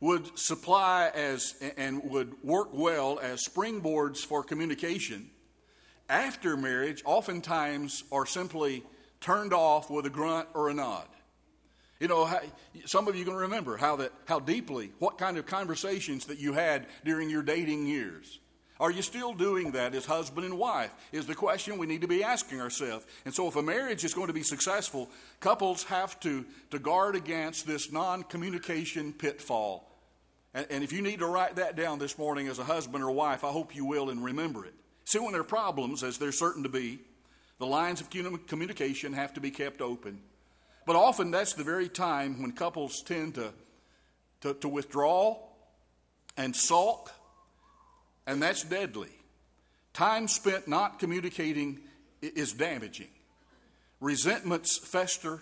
would 0.00 0.38
supply 0.38 1.10
as 1.14 1.54
and 1.76 2.02
would 2.10 2.34
work 2.42 2.68
well 2.72 3.18
as 3.20 3.46
springboards 3.46 4.18
for 4.18 4.42
communication 4.42 5.30
after 6.08 6.56
marriage 6.56 7.02
oftentimes 7.06 8.04
are 8.12 8.26
simply 8.26 8.82
turned 9.20 9.54
off 9.54 9.88
with 9.88 10.04
a 10.04 10.10
grunt 10.10 10.48
or 10.54 10.68
a 10.68 10.74
nod. 10.74 11.06
You 12.00 12.08
know, 12.08 12.30
some 12.84 13.08
of 13.08 13.16
you 13.16 13.24
can 13.24 13.34
remember 13.34 13.76
how 13.76 13.96
that 13.96 14.12
how 14.26 14.40
deeply 14.40 14.92
what 14.98 15.16
kind 15.16 15.38
of 15.38 15.46
conversations 15.46 16.26
that 16.26 16.38
you 16.38 16.52
had 16.52 16.86
during 17.04 17.30
your 17.30 17.42
dating 17.42 17.86
years. 17.86 18.40
Are 18.80 18.90
you 18.90 19.02
still 19.02 19.34
doing 19.34 19.72
that 19.72 19.94
as 19.94 20.04
husband 20.04 20.44
and 20.44 20.58
wife? 20.58 20.92
Is 21.12 21.26
the 21.26 21.34
question 21.34 21.78
we 21.78 21.86
need 21.86 22.00
to 22.00 22.08
be 22.08 22.24
asking 22.24 22.60
ourselves. 22.60 23.06
And 23.24 23.32
so, 23.32 23.46
if 23.46 23.56
a 23.56 23.62
marriage 23.62 24.04
is 24.04 24.14
going 24.14 24.26
to 24.26 24.32
be 24.32 24.42
successful, 24.42 25.08
couples 25.40 25.84
have 25.84 26.18
to, 26.20 26.44
to 26.70 26.78
guard 26.78 27.14
against 27.14 27.66
this 27.66 27.92
non 27.92 28.24
communication 28.24 29.12
pitfall 29.12 29.94
and, 30.54 30.66
and 30.70 30.84
if 30.84 30.92
you 30.92 31.02
need 31.02 31.18
to 31.18 31.26
write 31.26 31.56
that 31.56 31.76
down 31.76 31.98
this 31.98 32.16
morning 32.16 32.48
as 32.48 32.58
a 32.58 32.64
husband 32.64 33.04
or 33.04 33.10
wife, 33.10 33.44
I 33.44 33.50
hope 33.50 33.74
you 33.74 33.84
will 33.84 34.08
and 34.08 34.24
remember 34.24 34.64
it. 34.64 34.74
See, 35.04 35.18
when 35.18 35.32
there 35.32 35.40
are 35.40 35.44
problems, 35.44 36.02
as 36.02 36.16
there's 36.16 36.38
certain 36.38 36.62
to 36.62 36.68
be, 36.68 37.00
the 37.58 37.66
lines 37.66 38.00
of 38.00 38.08
communication 38.10 39.12
have 39.12 39.34
to 39.34 39.40
be 39.40 39.50
kept 39.50 39.80
open. 39.80 40.20
But 40.86 40.96
often 40.96 41.30
that's 41.30 41.54
the 41.54 41.64
very 41.64 41.88
time 41.88 42.40
when 42.40 42.52
couples 42.52 43.02
tend 43.02 43.34
to, 43.34 43.52
to, 44.42 44.54
to 44.54 44.68
withdraw 44.68 45.38
and 46.36 46.54
sulk, 46.54 47.12
and 48.26 48.42
that's 48.42 48.62
deadly. 48.62 49.10
Time 49.92 50.28
spent 50.28 50.66
not 50.66 50.98
communicating 50.98 51.80
is 52.20 52.52
damaging. 52.52 53.08
Resentments 54.00 54.76
fester 54.78 55.40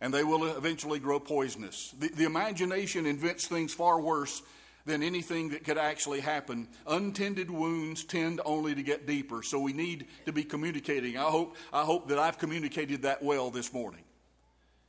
and 0.00 0.12
they 0.12 0.24
will 0.24 0.56
eventually 0.56 0.98
grow 0.98 1.18
poisonous. 1.18 1.94
The, 1.98 2.08
the, 2.08 2.24
imagination 2.24 3.06
invents 3.06 3.46
things 3.46 3.72
far 3.72 4.00
worse 4.00 4.42
than 4.84 5.02
anything 5.02 5.50
that 5.50 5.64
could 5.64 5.78
actually 5.78 6.20
happen. 6.20 6.68
Untended 6.86 7.50
wounds 7.50 8.04
tend 8.04 8.40
only 8.44 8.74
to 8.74 8.82
get 8.82 9.06
deeper, 9.06 9.42
so 9.42 9.58
we 9.58 9.72
need 9.72 10.06
to 10.26 10.32
be 10.32 10.44
communicating. 10.44 11.16
I 11.16 11.22
hope, 11.22 11.56
I 11.72 11.84
hope 11.84 12.08
that 12.08 12.18
I've 12.18 12.38
communicated 12.38 13.02
that 13.02 13.22
well 13.22 13.50
this 13.50 13.72
morning. 13.72 14.02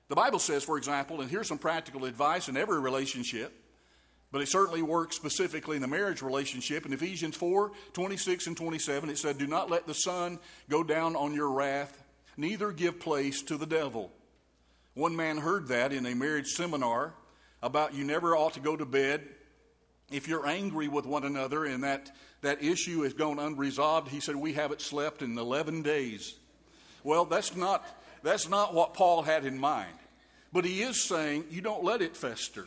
The 0.10 0.16
Bible 0.16 0.40
says, 0.40 0.64
for 0.66 0.78
example, 0.78 1.22
and 1.22 1.32
here's 1.32 1.48
some 1.48 1.60
practical 1.60 2.04
advice 2.04 2.50
in 2.50 2.58
every 2.58 2.82
relationship, 2.82 3.54
but 4.36 4.42
it 4.42 4.50
certainly 4.50 4.82
works 4.82 5.16
specifically 5.16 5.78
in 5.78 5.82
the 5.82 5.88
marriage 5.88 6.22
relationship. 6.22 6.86
In 6.86 6.92
Ephesians 6.92 7.38
4 7.38 7.72
26 7.94 8.48
and 8.48 8.58
27, 8.58 9.10
it 9.10 9.18
said, 9.18 9.38
Do 9.38 9.48
not 9.48 9.70
let 9.70 9.88
the 9.88 9.94
sun 9.94 10.40
go 10.70 10.84
down 10.84 11.16
on 11.16 11.34
your 11.34 11.50
wrath, 11.52 12.04
neither 12.36 12.74
give 12.74 13.00
place 13.00 13.42
to 13.44 13.56
the 13.56 13.66
devil. 13.66 14.12
One 14.94 15.16
man 15.16 15.38
heard 15.38 15.70
that 15.70 15.94
in 15.94 16.06
a 16.06 16.14
marriage 16.14 16.50
seminar 16.50 17.14
about 17.64 17.94
you 17.94 18.04
never 18.04 18.36
ought 18.36 18.56
to 18.56 18.60
go 18.60 18.76
to 18.76 18.84
bed 18.84 19.26
if 20.12 20.28
you're 20.28 20.46
angry 20.46 20.90
with 20.90 21.06
one 21.06 21.24
another 21.24 21.64
and 21.64 21.86
that, 21.86 22.14
that 22.42 22.62
issue 22.62 23.04
has 23.04 23.14
gone 23.14 23.40
unresolved. 23.40 24.10
He 24.10 24.20
said, 24.20 24.36
We 24.36 24.52
haven't 24.52 24.82
slept 24.82 25.22
in 25.22 25.38
11 25.38 25.82
days. 25.82 26.36
Well, 27.06 27.24
that's 27.24 27.56
not, 27.56 27.88
that's 28.22 28.50
not 28.50 28.74
what 28.74 28.96
Paul 28.96 29.22
had 29.22 29.46
in 29.46 29.58
mind. 29.58 29.96
But 30.52 30.66
he 30.66 30.82
is 30.82 31.02
saying 31.02 31.46
you 31.52 31.62
don't 31.62 31.86
let 31.86 32.02
it 32.02 32.18
fester. 32.18 32.66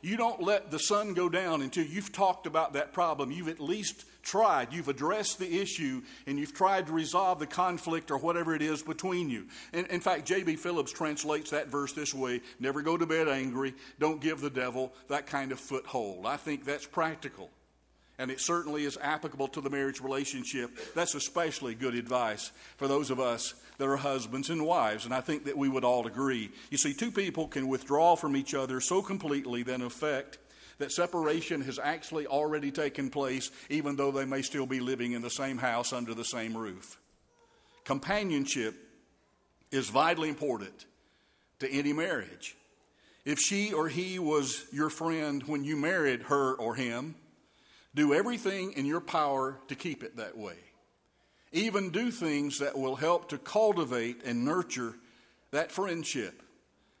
You 0.00 0.16
don't 0.16 0.42
let 0.42 0.70
the 0.70 0.78
sun 0.78 1.14
go 1.14 1.28
down 1.28 1.62
until 1.62 1.84
you've 1.84 2.12
talked 2.12 2.46
about 2.46 2.74
that 2.74 2.92
problem. 2.92 3.32
You've 3.32 3.48
at 3.48 3.60
least 3.60 4.04
tried, 4.22 4.72
you've 4.72 4.88
addressed 4.88 5.38
the 5.38 5.60
issue, 5.60 6.02
and 6.26 6.38
you've 6.38 6.54
tried 6.54 6.86
to 6.86 6.92
resolve 6.92 7.38
the 7.38 7.46
conflict 7.46 8.10
or 8.10 8.18
whatever 8.18 8.54
it 8.54 8.62
is 8.62 8.82
between 8.82 9.30
you. 9.30 9.46
In, 9.72 9.86
in 9.86 10.00
fact, 10.00 10.26
J.B. 10.26 10.56
Phillips 10.56 10.92
translates 10.92 11.50
that 11.50 11.68
verse 11.68 11.92
this 11.92 12.14
way 12.14 12.42
never 12.60 12.82
go 12.82 12.96
to 12.96 13.06
bed 13.06 13.28
angry, 13.28 13.74
don't 13.98 14.20
give 14.20 14.40
the 14.40 14.50
devil 14.50 14.92
that 15.08 15.26
kind 15.26 15.50
of 15.50 15.58
foothold. 15.58 16.26
I 16.26 16.36
think 16.36 16.64
that's 16.64 16.86
practical. 16.86 17.50
And 18.18 18.30
it 18.32 18.40
certainly 18.40 18.84
is 18.84 18.98
applicable 19.00 19.48
to 19.48 19.60
the 19.60 19.70
marriage 19.70 20.00
relationship. 20.00 20.70
That's 20.94 21.14
especially 21.14 21.74
good 21.74 21.94
advice 21.94 22.50
for 22.76 22.88
those 22.88 23.10
of 23.10 23.20
us 23.20 23.54
that 23.78 23.86
are 23.86 23.96
husbands 23.96 24.50
and 24.50 24.66
wives. 24.66 25.04
And 25.04 25.14
I 25.14 25.20
think 25.20 25.44
that 25.44 25.56
we 25.56 25.68
would 25.68 25.84
all 25.84 26.06
agree. 26.06 26.50
You 26.70 26.78
see, 26.78 26.94
two 26.94 27.12
people 27.12 27.46
can 27.46 27.68
withdraw 27.68 28.16
from 28.16 28.36
each 28.36 28.54
other 28.54 28.80
so 28.80 29.02
completely 29.02 29.62
that, 29.62 29.74
in 29.74 29.82
effect, 29.82 30.38
that 30.78 30.90
separation 30.90 31.60
has 31.62 31.78
actually 31.78 32.26
already 32.26 32.72
taken 32.72 33.10
place, 33.10 33.50
even 33.68 33.96
though 33.96 34.10
they 34.10 34.24
may 34.24 34.42
still 34.42 34.66
be 34.66 34.80
living 34.80 35.12
in 35.12 35.22
the 35.22 35.30
same 35.30 35.58
house 35.58 35.92
under 35.92 36.14
the 36.14 36.24
same 36.24 36.56
roof. 36.56 36.98
Companionship 37.84 38.74
is 39.70 39.90
vitally 39.90 40.28
important 40.28 40.86
to 41.60 41.70
any 41.70 41.92
marriage. 41.92 42.56
If 43.24 43.38
she 43.38 43.72
or 43.72 43.88
he 43.88 44.18
was 44.18 44.64
your 44.72 44.90
friend 44.90 45.42
when 45.46 45.64
you 45.64 45.76
married 45.76 46.22
her 46.22 46.54
or 46.54 46.74
him, 46.74 47.14
do 47.94 48.14
everything 48.14 48.72
in 48.72 48.86
your 48.86 49.00
power 49.00 49.58
to 49.68 49.74
keep 49.74 50.02
it 50.02 50.16
that 50.16 50.36
way. 50.36 50.56
Even 51.52 51.90
do 51.90 52.10
things 52.10 52.58
that 52.58 52.78
will 52.78 52.96
help 52.96 53.30
to 53.30 53.38
cultivate 53.38 54.22
and 54.24 54.44
nurture 54.44 54.94
that 55.50 55.72
friendship. 55.72 56.42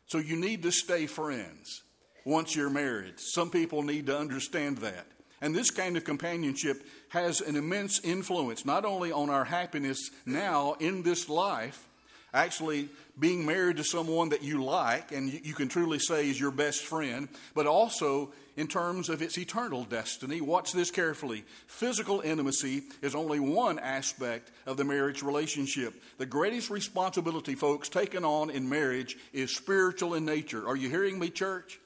So 0.06 0.18
you 0.18 0.36
need 0.36 0.62
to 0.62 0.72
stay 0.72 1.06
friends 1.06 1.82
once 2.24 2.56
you're 2.56 2.70
married. 2.70 3.14
Some 3.18 3.50
people 3.50 3.82
need 3.82 4.06
to 4.06 4.18
understand 4.18 4.78
that. 4.78 5.06
And 5.40 5.54
this 5.54 5.70
kind 5.70 5.96
of 5.96 6.04
companionship 6.04 6.84
has 7.10 7.40
an 7.40 7.56
immense 7.56 8.00
influence, 8.02 8.64
not 8.64 8.84
only 8.84 9.12
on 9.12 9.30
our 9.30 9.44
happiness 9.44 10.10
now 10.26 10.74
in 10.80 11.02
this 11.02 11.28
life, 11.28 11.87
actually 12.32 12.88
being 13.18 13.44
married 13.44 13.78
to 13.78 13.84
someone 13.84 14.28
that 14.28 14.42
you 14.42 14.62
like 14.62 15.12
and 15.12 15.32
you 15.32 15.54
can 15.54 15.68
truly 15.68 15.98
say 15.98 16.28
is 16.28 16.38
your 16.38 16.50
best 16.50 16.82
friend, 16.82 17.28
but 17.54 17.66
also 17.66 18.32
in 18.56 18.66
terms 18.66 19.08
of 19.08 19.22
its 19.22 19.38
eternal 19.38 19.84
destiny. 19.84 20.40
Watch 20.40 20.72
this 20.72 20.90
carefully. 20.90 21.44
Physical 21.66 22.20
intimacy 22.20 22.82
is 23.02 23.14
only 23.14 23.40
one 23.40 23.78
aspect 23.78 24.50
of 24.66 24.76
the 24.76 24.84
marriage 24.84 25.22
relationship. 25.22 25.94
The 26.18 26.26
greatest 26.26 26.68
responsibility, 26.68 27.54
folks, 27.54 27.88
taken 27.88 28.24
on 28.24 28.50
in 28.50 28.68
marriage 28.68 29.16
is 29.32 29.54
spiritual 29.54 30.14
in 30.14 30.24
nature. 30.24 30.66
Are 30.66 30.76
you 30.76 30.90
hearing 30.90 31.18
me, 31.18 31.30
church? 31.30 31.80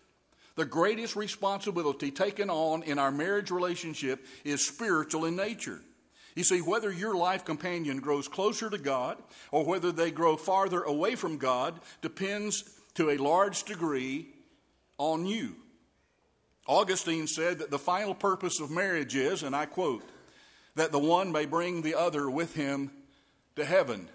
The 0.54 0.64
greatest 0.64 1.16
responsibility 1.16 2.10
taken 2.10 2.50
on 2.50 2.82
in 2.82 2.98
our 2.98 3.10
marriage 3.10 3.50
relationship 3.50 4.24
is 4.44 4.66
spiritual 4.66 5.24
in 5.24 5.36
nature. 5.36 5.80
You 6.34 6.44
see, 6.44 6.60
whether 6.60 6.90
your 6.90 7.14
life 7.14 7.44
companion 7.44 7.98
grows 7.98 8.28
closer 8.28 8.70
to 8.70 8.78
God 8.78 9.18
or 9.50 9.64
whether 9.64 9.92
they 9.92 10.10
grow 10.10 10.36
farther 10.36 10.82
away 10.82 11.14
from 11.14 11.36
God 11.36 11.78
depends 12.00 12.64
to 12.94 13.10
a 13.10 13.18
large 13.18 13.64
degree 13.64 14.28
on 14.98 15.26
you. 15.26 15.56
Augustine 16.66 17.26
said 17.26 17.58
that 17.58 17.70
the 17.70 17.78
final 17.78 18.14
purpose 18.14 18.60
of 18.60 18.70
marriage 18.70 19.16
is, 19.16 19.42
and 19.42 19.54
I 19.54 19.66
quote, 19.66 20.04
that 20.74 20.92
the 20.92 20.98
one 20.98 21.32
may 21.32 21.44
bring 21.44 21.82
the 21.82 21.96
other 21.96 22.30
with 22.30 22.54
him 22.54 22.90
to 23.56 23.64
heaven. 23.64 24.08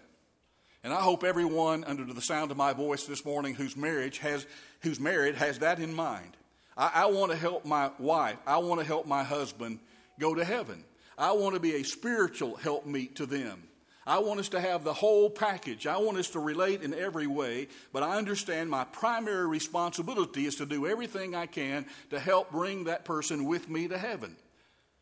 And 0.83 0.93
I 0.93 1.01
hope 1.01 1.23
everyone 1.23 1.83
under 1.83 2.05
the 2.05 2.21
sound 2.21 2.49
of 2.49 2.57
my 2.57 2.73
voice 2.73 3.05
this 3.05 3.25
morning 3.25 3.55
whose 3.55 3.75
marriage 3.75 4.19
has 4.19 4.47
who's 4.81 4.99
married 4.99 5.35
has 5.35 5.59
that 5.59 5.79
in 5.79 5.93
mind. 5.93 6.37
I, 6.77 6.91
I 6.93 7.05
want 7.07 7.31
to 7.31 7.37
help 7.37 7.65
my 7.65 7.91
wife. 7.99 8.37
I 8.47 8.57
want 8.57 8.79
to 8.79 8.87
help 8.87 9.05
my 9.05 9.23
husband 9.23 9.79
go 10.19 10.33
to 10.33 10.45
heaven. 10.45 10.83
I 11.17 11.31
want 11.31 11.55
to 11.55 11.59
be 11.59 11.75
a 11.75 11.83
spiritual 11.83 12.55
helpmeet 12.55 13.15
to 13.15 13.25
them. 13.25 13.63
I 14.05 14.19
want 14.19 14.39
us 14.39 14.49
to 14.49 14.61
have 14.61 14.85
the 14.85 14.93
whole 14.93 15.29
package. 15.29 15.85
I 15.85 15.97
want 15.97 16.17
us 16.17 16.29
to 16.29 16.39
relate 16.39 16.81
in 16.81 16.93
every 16.93 17.27
way, 17.27 17.67
but 17.91 18.03
I 18.03 18.17
understand 18.17 18.69
my 18.69 18.85
primary 18.85 19.47
responsibility 19.47 20.45
is 20.45 20.55
to 20.55 20.65
do 20.65 20.87
everything 20.87 21.35
I 21.35 21.45
can 21.45 21.85
to 22.11 22.19
help 22.19 22.51
bring 22.51 22.85
that 22.85 23.03
person 23.03 23.45
with 23.45 23.67
me 23.67 23.89
to 23.89 23.97
heaven. 23.97 24.37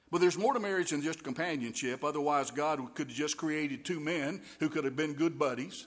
But 0.10 0.22
there's 0.22 0.38
more 0.38 0.54
to 0.54 0.60
marriage 0.60 0.90
than 0.90 1.04
just 1.04 1.24
companionship. 1.24 2.04
Otherwise, 2.04 2.50
God 2.50 2.80
could 2.96 3.10
have 3.10 3.16
just 3.16 3.38
created 3.38 3.86
two 3.86 4.00
men 4.00 4.42
who 4.60 4.70
could 4.70 4.86
have 4.86 4.96
been 4.96 5.14
good 5.14 5.38
buddies, 5.38 5.86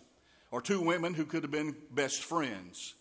or 0.51 0.61
two 0.61 0.81
women 0.81 1.15
who 1.15 1.25
could 1.25 1.43
have 1.43 1.51
been 1.51 1.75
best 1.91 2.23
friends. 2.23 2.95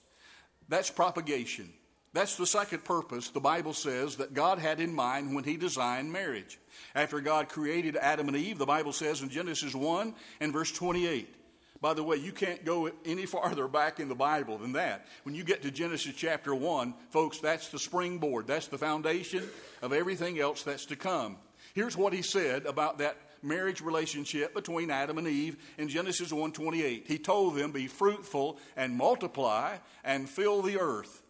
That's 0.68 0.90
propagation. 0.90 1.72
That's 2.14 2.36
the 2.36 2.48
second 2.48 2.84
purpose 2.84 3.30
the 3.30 3.40
Bible 3.40 3.74
says 3.74 4.16
that 4.16 4.34
God 4.34 4.58
had 4.58 4.80
in 4.80 4.94
mind 4.94 5.36
when 5.36 5.44
He 5.44 5.58
designed 5.58 6.12
marriage. 6.12 6.58
After 6.96 7.20
God 7.22 7.50
created 7.50 7.96
Adam 7.96 8.28
and 8.28 8.38
Eve, 8.38 8.58
the 8.58 8.66
Bible 8.66 8.92
says 8.92 9.22
in 9.22 9.30
Genesis 9.30 9.76
1 9.76 10.14
and 10.40 10.54
verse 10.54 10.72
28. 10.72 11.34
By 11.80 11.94
the 11.94 12.04
way, 12.04 12.18
you 12.18 12.32
can't 12.32 12.66
go 12.66 12.90
any 13.06 13.26
farther 13.26 13.68
back 13.68 14.00
in 14.00 14.10
the 14.10 14.16
Bible 14.16 14.58
than 14.58 14.74
that. 14.74 15.06
When 15.24 15.36
you 15.36 15.44
get 15.44 15.62
to 15.62 15.72
Genesis 15.72 16.16
chapter 16.16 16.56
1, 16.56 16.94
folks, 17.12 17.40
that's 17.40 17.70
the 17.70 17.78
springboard, 17.78 18.48
that's 18.48 18.68
the 18.68 18.80
foundation 18.80 19.48
of 19.82 19.94
everything 19.94 20.40
else 20.40 20.64
that's 20.64 20.86
to 20.88 20.96
come. 20.96 21.38
Here's 21.76 21.96
what 21.96 22.14
he 22.14 22.24
said 22.24 22.66
about 22.66 22.98
that 22.98 23.18
marriage 23.44 23.82
relationship 23.82 24.56
between 24.56 24.90
Adam 24.90 25.20
and 25.20 25.28
Eve 25.28 25.58
in 25.78 25.88
Genesis 25.90 26.32
1:28. 26.32 27.06
He 27.08 27.20
told 27.20 27.56
them, 27.56 27.72
"Be 27.72 27.88
fruitful 27.88 28.60
and 28.76 28.96
multiply 28.96 29.78
and 30.04 30.28
fill 30.28 30.64
the 30.64 30.80
earth." 30.80 31.22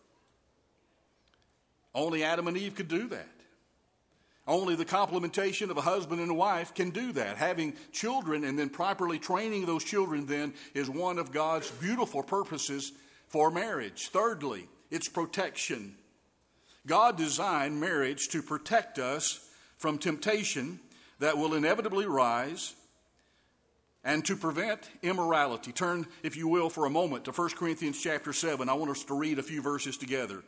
Only 1.94 2.24
Adam 2.24 2.48
and 2.48 2.58
Eve 2.58 2.76
could 2.76 2.88
do 2.88 3.08
that. 3.10 3.28
Only 4.48 4.76
the 4.76 4.86
complementation 4.86 5.70
of 5.70 5.78
a 5.78 5.82
husband 5.82 6.22
and 6.22 6.32
a 6.32 6.34
wife 6.34 6.74
can 6.74 6.92
do 6.92 7.12
that. 7.14 7.36
Having 7.36 7.74
children 7.92 8.46
and 8.46 8.58
then 8.58 8.70
properly 8.70 9.20
training 9.20 9.66
those 9.66 9.84
children 9.84 10.26
then 10.26 10.54
is 10.74 10.90
one 10.90 11.20
of 11.20 11.34
God's 11.34 11.70
beautiful 11.70 12.24
purposes 12.24 12.94
for 13.28 13.52
marriage. 13.52 14.08
Thirdly, 14.08 14.70
it's 14.90 15.10
protection. 15.10 15.96
God 16.86 17.18
designed 17.18 17.82
marriage 17.82 18.30
to 18.30 18.42
protect 18.42 19.00
us 19.00 19.46
from 19.78 19.98
temptation 19.98 20.80
that 21.20 21.38
will 21.38 21.54
inevitably 21.54 22.06
rise 22.06 22.74
and 24.06 24.24
to 24.24 24.38
prevent 24.38 24.90
immorality. 25.04 25.74
Turn, 25.74 26.08
if 26.24 26.38
you 26.38 26.48
will, 26.48 26.70
for 26.70 26.86
a 26.86 26.90
moment 26.90 27.26
to 27.26 27.32
1 27.32 27.50
Corinthians 27.50 28.02
chapter 28.02 28.32
7. 28.32 28.70
I 28.70 28.74
want 28.74 28.92
us 28.92 29.04
to 29.04 29.14
read 29.14 29.40
a 29.40 29.44
few 29.44 29.62
verses 29.62 29.98
together. 29.98 30.42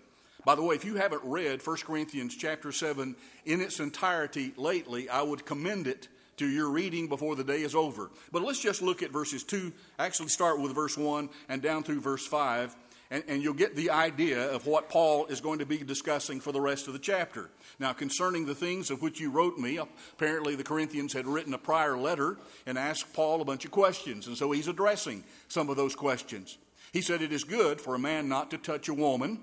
By 0.46 0.56
the 0.56 0.64
way, 0.64 0.76
if 0.76 0.86
you 0.86 0.96
haven't 0.96 1.22
read 1.24 1.66
1 1.66 1.78
Corinthians 1.78 2.36
chapter 2.36 2.72
7 2.72 3.16
in 3.46 3.62
its 3.62 3.80
entirety 3.80 4.54
lately, 4.56 5.10
I 5.10 5.22
would 5.22 5.46
commend 5.46 5.86
it 5.86 6.08
to 6.38 6.48
your 6.48 6.70
reading 6.70 7.08
before 7.08 7.36
the 7.36 7.44
day 7.44 7.62
is 7.62 7.76
over. 7.76 8.10
But 8.32 8.44
let's 8.44 8.62
just 8.62 8.82
look 8.82 9.04
at 9.04 9.12
verses 9.12 9.44
2, 9.44 9.74
actually 10.00 10.30
start 10.30 10.62
with 10.62 10.74
verse 10.74 10.98
1 10.98 11.30
and 11.50 11.62
down 11.62 11.84
through 11.84 12.00
verse 12.00 12.26
5, 12.26 12.74
and, 13.12 13.24
and 13.28 13.44
you'll 13.44 13.54
get 13.54 13.76
the 13.76 13.90
idea 13.90 14.50
of 14.50 14.66
what 14.66 14.88
Paul 14.88 15.26
is 15.26 15.42
going 15.42 15.60
to 15.60 15.66
be 15.66 15.80
discussing 15.80 16.40
for 16.40 16.54
the 16.54 16.62
rest 16.62 16.88
of 16.88 16.94
the 16.94 17.00
chapter. 17.00 17.50
Now, 17.78 17.92
concerning 17.92 18.46
the 18.46 18.56
things 18.56 18.90
of 18.90 19.02
which 19.02 19.20
you 19.20 19.32
wrote 19.32 19.58
me, 19.58 19.78
apparently 19.78 20.56
the 20.56 20.64
Corinthians 20.64 21.12
had 21.12 21.28
written 21.28 21.54
a 21.54 21.58
prior 21.58 21.98
letter 21.98 22.38
and 22.66 22.78
asked 22.78 23.14
Paul 23.14 23.42
a 23.42 23.46
bunch 23.46 23.66
of 23.66 23.72
questions, 23.72 24.28
and 24.28 24.38
so 24.38 24.52
he's 24.52 24.70
addressing 24.70 25.26
some 25.50 25.70
of 25.70 25.76
those 25.76 25.96
questions. 25.96 26.58
He 26.94 27.02
said, 27.02 27.22
It 27.22 27.34
is 27.34 27.44
good 27.44 27.82
for 27.82 27.96
a 27.96 28.00
man 28.00 28.30
not 28.30 28.50
to 28.52 28.58
touch 28.58 28.88
a 28.88 28.94
woman 28.94 29.40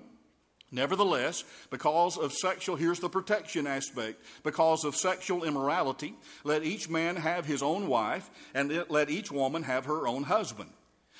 Nevertheless, 0.71 1.45
because 1.69 2.17
of 2.17 2.33
sexual, 2.33 2.75
here's 2.75 2.99
the 2.99 3.09
protection 3.09 3.65
aspect, 3.65 4.21
because 4.43 4.83
of 4.83 4.97
sexual 4.97 5.45
immorality, 5.45 6.13
let 6.43 6.63
each 6.63 6.89
man 6.89 7.15
have 7.15 7.45
his 7.45 7.61
own 7.61 7.87
wife, 7.87 8.29
and 8.53 8.85
let 8.89 9.09
each 9.09 9.31
woman 9.31 9.63
have 9.63 9.85
her 9.85 10.07
own 10.07 10.23
husband. 10.23 10.69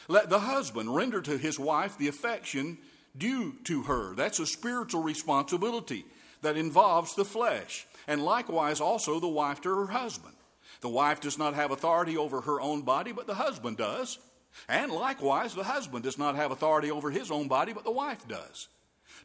Let 0.10 0.30
the 0.30 0.40
husband 0.40 0.94
render 0.94 1.22
to 1.22 1.38
his 1.38 1.58
wife 1.58 1.98
the 1.98 2.10
affection 2.10 2.78
due 3.18 3.56
to 3.64 3.84
her. 3.84 4.14
That's 4.16 4.40
a 4.40 4.46
spiritual 4.46 5.02
responsibility 5.02 6.06
that 6.42 6.58
involves 6.58 7.16
the 7.16 7.26
flesh, 7.26 7.88
and 8.06 8.24
likewise 8.24 8.82
also 8.82 9.20
the 9.20 9.28
wife 9.28 9.62
to 9.62 9.70
her 9.70 9.88
husband. 9.88 10.36
The 10.82 10.90
wife 10.90 11.22
does 11.22 11.38
not 11.38 11.56
have 11.56 11.72
authority 11.72 12.18
over 12.18 12.42
her 12.42 12.62
own 12.62 12.82
body, 12.82 13.12
but 13.14 13.28
the 13.28 13.36
husband 13.36 13.78
does. 13.78 14.20
And 14.68 14.92
likewise, 14.92 15.56
the 15.56 15.64
husband 15.64 16.04
does 16.04 16.18
not 16.18 16.36
have 16.36 16.52
authority 16.52 16.92
over 16.92 17.10
his 17.10 17.32
own 17.32 17.48
body, 17.48 17.74
but 17.74 17.84
the 17.84 17.92
wife 17.92 18.28
does. 18.28 18.68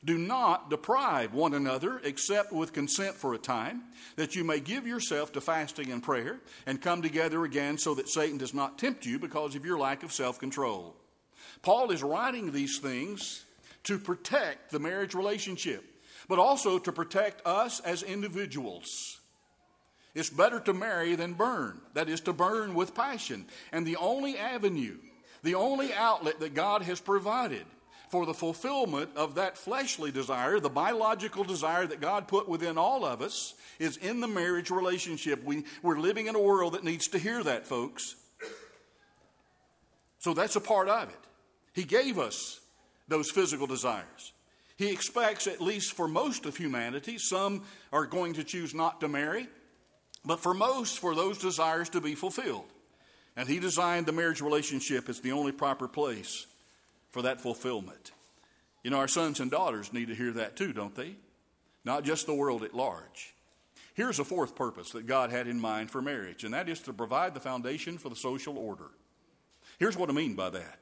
Do 0.04 0.18
not 0.18 0.68
deprive 0.68 1.32
one 1.32 1.54
another 1.54 2.00
except 2.02 2.52
with 2.52 2.72
consent 2.72 3.14
for 3.14 3.34
a 3.34 3.38
time, 3.38 3.82
that 4.16 4.34
you 4.34 4.42
may 4.42 4.58
give 4.58 4.86
yourself 4.86 5.32
to 5.32 5.40
fasting 5.40 5.92
and 5.92 6.02
prayer 6.02 6.40
and 6.66 6.82
come 6.82 7.02
together 7.02 7.44
again 7.44 7.78
so 7.78 7.94
that 7.94 8.08
Satan 8.08 8.36
does 8.36 8.52
not 8.52 8.78
tempt 8.78 9.06
you 9.06 9.20
because 9.20 9.54
of 9.54 9.64
your 9.64 9.78
lack 9.78 10.02
of 10.02 10.12
self 10.12 10.40
control. 10.40 10.96
Paul 11.62 11.92
is 11.92 12.02
writing 12.02 12.50
these 12.50 12.78
things 12.78 13.44
to 13.84 13.98
protect 13.98 14.72
the 14.72 14.80
marriage 14.80 15.14
relationship, 15.14 15.84
but 16.28 16.40
also 16.40 16.78
to 16.80 16.90
protect 16.90 17.46
us 17.46 17.78
as 17.80 18.02
individuals. 18.02 19.18
It's 20.14 20.30
better 20.30 20.60
to 20.60 20.72
marry 20.72 21.14
than 21.14 21.34
burn, 21.34 21.80
that 21.94 22.08
is, 22.08 22.20
to 22.22 22.32
burn 22.32 22.74
with 22.74 22.94
passion. 22.94 23.46
And 23.70 23.86
the 23.86 23.96
only 23.96 24.36
avenue, 24.36 24.98
the 25.42 25.54
only 25.54 25.94
outlet 25.94 26.40
that 26.40 26.54
God 26.54 26.82
has 26.82 27.00
provided 27.00 27.64
for 28.12 28.26
the 28.26 28.34
fulfillment 28.34 29.08
of 29.16 29.36
that 29.36 29.56
fleshly 29.56 30.10
desire, 30.10 30.60
the 30.60 30.68
biological 30.68 31.44
desire 31.44 31.86
that 31.86 31.98
God 31.98 32.28
put 32.28 32.46
within 32.46 32.76
all 32.76 33.06
of 33.06 33.22
us, 33.22 33.54
is 33.78 33.96
in 33.96 34.20
the 34.20 34.28
marriage 34.28 34.70
relationship. 34.70 35.42
We, 35.42 35.64
we're 35.82 35.98
living 35.98 36.26
in 36.26 36.34
a 36.34 36.40
world 36.40 36.74
that 36.74 36.84
needs 36.84 37.08
to 37.08 37.18
hear 37.18 37.42
that, 37.42 37.66
folks. 37.66 38.16
So 40.18 40.34
that's 40.34 40.56
a 40.56 40.60
part 40.60 40.90
of 40.90 41.08
it. 41.08 41.18
He 41.72 41.84
gave 41.84 42.18
us 42.18 42.60
those 43.08 43.30
physical 43.30 43.66
desires. 43.66 44.34
He 44.76 44.92
expects, 44.92 45.46
at 45.46 45.62
least 45.62 45.94
for 45.94 46.06
most 46.06 46.44
of 46.44 46.54
humanity, 46.54 47.16
some 47.16 47.62
are 47.94 48.04
going 48.04 48.34
to 48.34 48.44
choose 48.44 48.74
not 48.74 49.00
to 49.00 49.08
marry, 49.08 49.48
but 50.22 50.38
for 50.38 50.52
most, 50.52 50.98
for 50.98 51.14
those 51.14 51.38
desires 51.38 51.88
to 51.88 52.02
be 52.02 52.14
fulfilled. 52.14 52.70
And 53.38 53.48
He 53.48 53.58
designed 53.58 54.04
the 54.04 54.12
marriage 54.12 54.42
relationship 54.42 55.08
as 55.08 55.20
the 55.20 55.32
only 55.32 55.52
proper 55.52 55.88
place 55.88 56.46
for 57.12 57.22
that 57.22 57.40
fulfillment. 57.40 58.10
You 58.82 58.90
know, 58.90 58.98
our 58.98 59.06
sons 59.06 59.38
and 59.38 59.50
daughters 59.50 59.92
need 59.92 60.08
to 60.08 60.14
hear 60.14 60.32
that 60.32 60.56
too, 60.56 60.72
don't 60.72 60.96
they? 60.96 61.14
Not 61.84 62.04
just 62.04 62.26
the 62.26 62.34
world 62.34 62.64
at 62.64 62.74
large. 62.74 63.34
Here's 63.94 64.18
a 64.18 64.24
fourth 64.24 64.56
purpose 64.56 64.90
that 64.92 65.06
God 65.06 65.30
had 65.30 65.46
in 65.46 65.60
mind 65.60 65.90
for 65.90 66.00
marriage, 66.00 66.44
and 66.44 66.54
that 66.54 66.68
is 66.68 66.80
to 66.80 66.92
provide 66.92 67.34
the 67.34 67.40
foundation 67.40 67.98
for 67.98 68.08
the 68.08 68.16
social 68.16 68.56
order. 68.56 68.90
Here's 69.78 69.96
what 69.96 70.08
I 70.08 70.12
mean 70.12 70.34
by 70.34 70.50
that. 70.50 70.78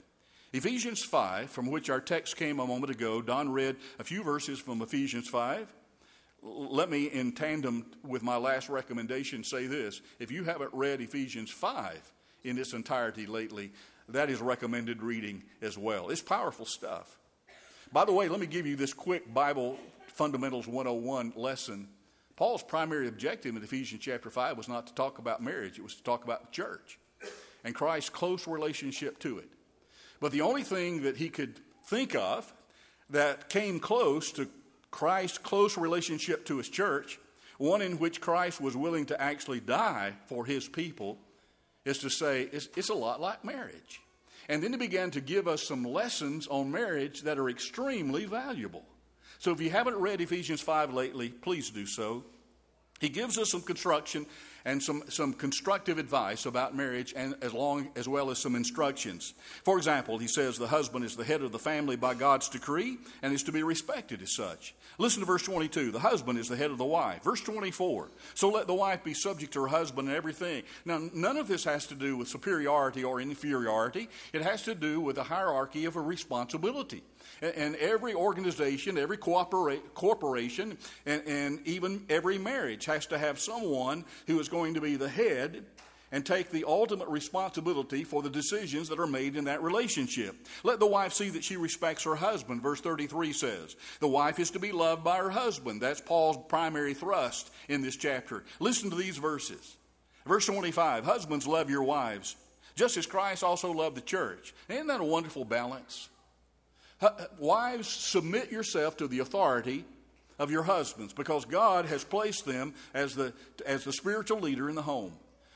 Ephesians 0.52 1.02
5, 1.02 1.50
from 1.50 1.70
which 1.70 1.90
our 1.90 2.00
text 2.00 2.36
came 2.36 2.60
a 2.60 2.66
moment 2.66 2.90
ago, 2.92 3.20
Don 3.20 3.52
read 3.52 3.76
a 3.98 4.04
few 4.04 4.22
verses 4.22 4.58
from 4.58 4.82
Ephesians 4.82 5.28
5. 5.28 5.72
Let 6.42 6.90
me, 6.90 7.06
in 7.06 7.32
tandem 7.32 7.86
with 8.04 8.22
my 8.22 8.36
last 8.36 8.68
recommendation, 8.68 9.44
say 9.44 9.66
this. 9.66 10.00
If 10.18 10.30
you 10.30 10.44
haven't 10.44 10.72
read 10.72 11.00
Ephesians 11.00 11.50
5 11.50 12.12
in 12.44 12.58
its 12.58 12.72
entirety 12.72 13.26
lately, 13.26 13.72
that 14.12 14.30
is 14.30 14.40
recommended 14.40 15.02
reading 15.02 15.42
as 15.62 15.76
well. 15.76 16.10
It's 16.10 16.22
powerful 16.22 16.66
stuff. 16.66 17.18
By 17.92 18.04
the 18.04 18.12
way, 18.12 18.28
let 18.28 18.40
me 18.40 18.46
give 18.46 18.66
you 18.66 18.76
this 18.76 18.92
quick 18.92 19.32
Bible 19.32 19.78
Fundamentals 20.08 20.66
101 20.66 21.32
lesson. 21.36 21.88
Paul's 22.36 22.62
primary 22.62 23.08
objective 23.08 23.56
in 23.56 23.62
Ephesians 23.62 24.02
chapter 24.02 24.30
5 24.30 24.56
was 24.56 24.68
not 24.68 24.86
to 24.86 24.94
talk 24.94 25.18
about 25.18 25.42
marriage, 25.42 25.78
it 25.78 25.82
was 25.82 25.94
to 25.96 26.02
talk 26.02 26.24
about 26.24 26.46
the 26.46 26.52
church 26.52 26.98
and 27.64 27.74
Christ's 27.74 28.10
close 28.10 28.46
relationship 28.46 29.18
to 29.20 29.38
it. 29.38 29.48
But 30.20 30.32
the 30.32 30.40
only 30.42 30.62
thing 30.62 31.02
that 31.02 31.16
he 31.16 31.28
could 31.28 31.60
think 31.86 32.14
of 32.14 32.52
that 33.10 33.48
came 33.48 33.80
close 33.80 34.32
to 34.32 34.48
Christ's 34.90 35.38
close 35.38 35.76
relationship 35.76 36.44
to 36.46 36.58
his 36.58 36.68
church, 36.68 37.18
one 37.58 37.82
in 37.82 37.98
which 37.98 38.20
Christ 38.20 38.60
was 38.60 38.76
willing 38.76 39.06
to 39.06 39.20
actually 39.20 39.60
die 39.60 40.14
for 40.26 40.44
his 40.44 40.68
people, 40.68 41.18
is 41.84 41.98
to 41.98 42.10
say 42.10 42.48
it's, 42.52 42.68
it's 42.76 42.88
a 42.88 42.94
lot 42.94 43.20
like 43.20 43.44
marriage. 43.44 44.00
And 44.48 44.62
then 44.62 44.72
he 44.72 44.78
began 44.78 45.10
to 45.12 45.20
give 45.20 45.46
us 45.46 45.62
some 45.62 45.84
lessons 45.84 46.46
on 46.48 46.70
marriage 46.70 47.22
that 47.22 47.38
are 47.38 47.48
extremely 47.48 48.24
valuable. 48.24 48.84
So 49.38 49.52
if 49.52 49.60
you 49.60 49.70
haven't 49.70 49.96
read 49.96 50.20
Ephesians 50.20 50.60
5 50.60 50.92
lately, 50.92 51.28
please 51.30 51.70
do 51.70 51.86
so. 51.86 52.24
He 53.00 53.08
gives 53.08 53.38
us 53.38 53.50
some 53.50 53.62
construction 53.62 54.26
and 54.64 54.82
some, 54.82 55.02
some 55.08 55.32
constructive 55.32 55.98
advice 55.98 56.46
about 56.46 56.76
marriage 56.76 57.12
and 57.16 57.34
as 57.42 57.52
long 57.52 57.88
as 57.96 58.08
well 58.08 58.30
as 58.30 58.38
some 58.38 58.54
instructions. 58.54 59.34
For 59.64 59.76
example, 59.76 60.18
he 60.18 60.28
says 60.28 60.58
the 60.58 60.66
husband 60.66 61.04
is 61.04 61.16
the 61.16 61.24
head 61.24 61.42
of 61.42 61.52
the 61.52 61.58
family 61.58 61.96
by 61.96 62.14
God's 62.14 62.48
decree 62.48 62.98
and 63.22 63.32
is 63.32 63.42
to 63.44 63.52
be 63.52 63.62
respected 63.62 64.22
as 64.22 64.34
such. 64.34 64.74
Listen 64.98 65.20
to 65.20 65.26
verse 65.26 65.42
22. 65.42 65.90
The 65.90 65.98
husband 65.98 66.38
is 66.38 66.48
the 66.48 66.56
head 66.56 66.70
of 66.70 66.78
the 66.78 66.84
wife. 66.84 67.22
Verse 67.22 67.40
24. 67.40 68.08
So 68.34 68.50
let 68.50 68.66
the 68.66 68.74
wife 68.74 69.02
be 69.02 69.14
subject 69.14 69.52
to 69.54 69.62
her 69.62 69.68
husband 69.68 70.08
in 70.08 70.14
everything. 70.14 70.62
Now, 70.84 71.00
none 71.14 71.36
of 71.36 71.48
this 71.48 71.64
has 71.64 71.86
to 71.86 71.94
do 71.94 72.16
with 72.16 72.28
superiority 72.28 73.02
or 73.02 73.20
inferiority. 73.20 74.08
It 74.32 74.42
has 74.42 74.62
to 74.64 74.74
do 74.74 75.00
with 75.00 75.16
the 75.16 75.24
hierarchy 75.24 75.84
of 75.86 75.96
a 75.96 76.00
responsibility. 76.00 77.02
And 77.42 77.76
every 77.76 78.14
organization, 78.14 78.98
every 78.98 79.16
corporation, 79.16 80.78
and, 81.06 81.22
and 81.26 81.66
even 81.66 82.04
every 82.08 82.38
marriage 82.38 82.84
has 82.86 83.06
to 83.06 83.18
have 83.18 83.38
someone 83.40 84.04
who 84.26 84.38
is 84.40 84.48
going 84.48 84.74
to 84.74 84.80
be 84.80 84.96
the 84.96 85.08
head 85.08 85.64
and 86.12 86.26
take 86.26 86.50
the 86.50 86.64
ultimate 86.66 87.08
responsibility 87.08 88.04
for 88.04 88.22
the 88.22 88.30
decisions 88.30 88.88
that 88.88 88.98
are 88.98 89.06
made 89.06 89.36
in 89.36 89.44
that 89.44 89.62
relationship. 89.62 90.34
Let 90.62 90.80
the 90.80 90.86
wife 90.86 91.12
see 91.12 91.30
that 91.30 91.44
she 91.44 91.56
respects 91.56 92.04
her 92.04 92.16
husband. 92.16 92.62
Verse 92.62 92.80
33 92.80 93.32
says, 93.32 93.76
The 94.00 94.08
wife 94.08 94.38
is 94.38 94.50
to 94.52 94.58
be 94.58 94.72
loved 94.72 95.04
by 95.04 95.18
her 95.18 95.30
husband. 95.30 95.80
That's 95.80 96.00
Paul's 96.00 96.38
primary 96.48 96.94
thrust 96.94 97.50
in 97.68 97.82
this 97.82 97.96
chapter. 97.96 98.44
Listen 98.58 98.90
to 98.90 98.96
these 98.96 99.18
verses. 99.18 99.76
Verse 100.26 100.46
25 100.46 101.04
Husbands, 101.04 101.46
love 101.46 101.70
your 101.70 101.82
wives, 101.82 102.36
just 102.74 102.96
as 102.96 103.06
Christ 103.06 103.44
also 103.44 103.72
loved 103.72 103.96
the 103.96 104.02
church. 104.02 104.54
Isn't 104.68 104.88
that 104.88 105.00
a 105.00 105.04
wonderful 105.04 105.44
balance? 105.44 106.08
Wives, 107.38 107.88
submit 107.88 108.52
yourself 108.52 108.96
to 108.98 109.08
the 109.08 109.20
authority 109.20 109.84
of 110.38 110.50
your 110.50 110.62
husbands 110.62 111.12
because 111.12 111.44
God 111.44 111.86
has 111.86 112.04
placed 112.04 112.44
them 112.44 112.74
as 112.92 113.14
the, 113.14 113.32
as 113.64 113.84
the 113.84 113.92
spiritual 113.92 114.40
leader 114.40 114.68
in 114.68 114.74
the 114.74 114.82
home. 114.82 115.12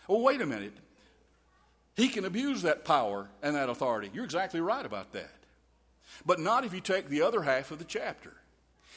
Well, 0.09 0.21
wait 0.21 0.41
a 0.41 0.47
minute. 0.47 0.75
He 1.97 2.09
can 2.09 2.25
abuse 2.25 2.63
that 2.63 2.85
power 2.85 3.29
and 3.43 3.57
that 3.57 3.69
authority. 3.69 4.11
You're 4.13 4.25
exactly 4.25 4.61
right 4.61 4.85
about 4.85 5.13
that. 5.13 5.31
But 6.27 6.41
not 6.41 6.65
if 6.65 6.75
you 6.75 6.81
take 6.81 7.09
the 7.09 7.23
other 7.23 7.43
half 7.43 7.71
of 7.71 7.79
the 7.79 7.85
chapter. 7.85 8.33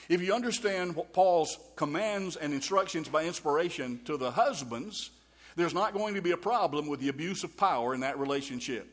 If 0.09 0.21
you 0.21 0.33
understand 0.33 0.95
what 0.95 1.13
Paul's 1.13 1.57
commands 1.75 2.37
and 2.37 2.53
instructions 2.53 3.09
by 3.09 3.25
inspiration 3.25 3.99
to 4.05 4.17
the 4.17 4.31
husbands, 4.31 5.11
there's 5.55 5.73
not 5.73 5.93
going 5.93 6.15
to 6.15 6.21
be 6.21 6.31
a 6.31 6.37
problem 6.37 6.87
with 6.87 6.99
the 6.99 7.09
abuse 7.09 7.43
of 7.43 7.57
power 7.57 7.93
in 7.93 8.01
that 8.01 8.19
relationship. 8.19 8.87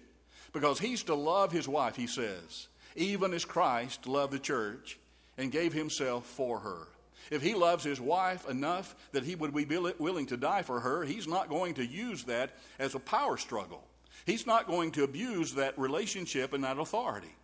Because 0.52 0.78
he's 0.78 1.04
to 1.04 1.14
love 1.14 1.52
his 1.52 1.68
wife, 1.68 1.96
he 1.96 2.06
says 2.06 2.68
even 2.94 3.34
as 3.34 3.44
Christ 3.44 4.06
loved 4.06 4.32
the 4.32 4.38
church 4.38 4.98
and 5.36 5.52
gave 5.52 5.72
himself 5.72 6.26
for 6.26 6.60
her. 6.60 6.88
If 7.30 7.42
he 7.42 7.54
loves 7.54 7.84
his 7.84 8.00
wife 8.00 8.48
enough 8.48 8.94
that 9.12 9.24
he 9.24 9.34
would 9.34 9.54
be 9.54 9.64
willing 9.98 10.26
to 10.26 10.36
die 10.36 10.62
for 10.62 10.80
her, 10.80 11.04
he's 11.04 11.26
not 11.26 11.48
going 11.48 11.74
to 11.74 11.86
use 11.86 12.24
that 12.24 12.50
as 12.78 12.94
a 12.94 13.00
power 13.00 13.36
struggle. 13.36 13.82
He's 14.26 14.46
not 14.46 14.66
going 14.66 14.92
to 14.92 15.04
abuse 15.04 15.54
that 15.54 15.78
relationship 15.78 16.52
and 16.52 16.64
that 16.64 16.78
authority. 16.78 17.34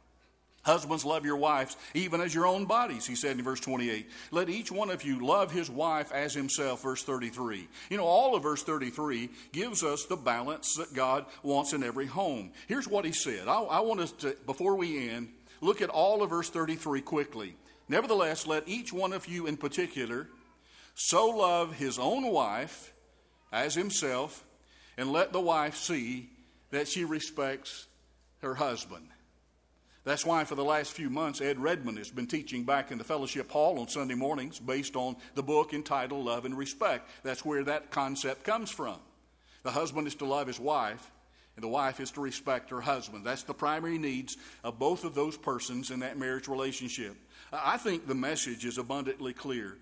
Husbands, 0.62 1.06
love 1.06 1.24
your 1.24 1.36
wives, 1.36 1.74
even 1.94 2.20
as 2.20 2.34
your 2.34 2.46
own 2.46 2.66
bodies, 2.66 3.06
he 3.06 3.14
said 3.14 3.38
in 3.38 3.42
verse 3.42 3.60
28. 3.60 4.06
Let 4.30 4.50
each 4.50 4.70
one 4.70 4.90
of 4.90 5.02
you 5.02 5.24
love 5.24 5.50
his 5.50 5.70
wife 5.70 6.12
as 6.12 6.34
himself, 6.34 6.82
verse 6.82 7.02
33. 7.02 7.66
You 7.88 7.96
know, 7.96 8.04
all 8.04 8.36
of 8.36 8.42
verse 8.42 8.62
33 8.62 9.30
gives 9.52 9.82
us 9.82 10.04
the 10.04 10.16
balance 10.16 10.74
that 10.76 10.92
God 10.92 11.24
wants 11.42 11.72
in 11.72 11.82
every 11.82 12.04
home. 12.04 12.52
Here's 12.68 12.86
what 12.86 13.06
he 13.06 13.12
said. 13.12 13.48
I, 13.48 13.58
I 13.62 13.80
want 13.80 14.00
us 14.00 14.12
to, 14.12 14.36
before 14.44 14.76
we 14.76 15.08
end, 15.08 15.28
Look 15.60 15.82
at 15.82 15.90
all 15.90 16.22
of 16.22 16.30
verse 16.30 16.50
33 16.50 17.02
quickly. 17.02 17.56
Nevertheless, 17.88 18.46
let 18.46 18.68
each 18.68 18.92
one 18.92 19.12
of 19.12 19.26
you 19.26 19.46
in 19.46 19.56
particular 19.56 20.28
so 20.94 21.28
love 21.28 21.74
his 21.74 21.98
own 21.98 22.26
wife 22.26 22.92
as 23.52 23.74
himself, 23.74 24.44
and 24.96 25.10
let 25.10 25.32
the 25.32 25.40
wife 25.40 25.76
see 25.76 26.30
that 26.70 26.86
she 26.86 27.04
respects 27.04 27.86
her 28.42 28.54
husband. 28.54 29.08
That's 30.04 30.24
why, 30.24 30.44
for 30.44 30.54
the 30.54 30.64
last 30.64 30.92
few 30.92 31.10
months, 31.10 31.40
Ed 31.40 31.58
Redmond 31.58 31.98
has 31.98 32.10
been 32.10 32.26
teaching 32.26 32.64
back 32.64 32.90
in 32.90 32.98
the 32.98 33.04
fellowship 33.04 33.50
hall 33.50 33.78
on 33.78 33.88
Sunday 33.88 34.14
mornings 34.14 34.58
based 34.58 34.96
on 34.96 35.16
the 35.34 35.42
book 35.42 35.74
entitled 35.74 36.24
Love 36.24 36.44
and 36.44 36.56
Respect. 36.56 37.10
That's 37.22 37.44
where 37.44 37.64
that 37.64 37.90
concept 37.90 38.44
comes 38.44 38.70
from. 38.70 38.98
The 39.62 39.70
husband 39.72 40.06
is 40.06 40.14
to 40.16 40.24
love 40.24 40.46
his 40.46 40.60
wife, 40.60 41.10
and 41.60 41.64
the 41.66 41.68
wife 41.68 42.00
is 42.00 42.10
to 42.12 42.22
respect 42.22 42.70
her 42.70 42.80
husband. 42.80 43.22
That's 43.22 43.42
the 43.42 43.52
primary 43.52 43.98
needs 43.98 44.38
of 44.64 44.78
both 44.78 45.04
of 45.04 45.14
those 45.14 45.36
persons 45.36 45.90
in 45.90 46.00
that 46.00 46.18
marriage 46.18 46.48
relationship. 46.48 47.14
I 47.52 47.76
think 47.76 48.06
the 48.06 48.14
message 48.14 48.64
is 48.64 48.78
abundantly 48.78 49.34
clear. 49.34 49.76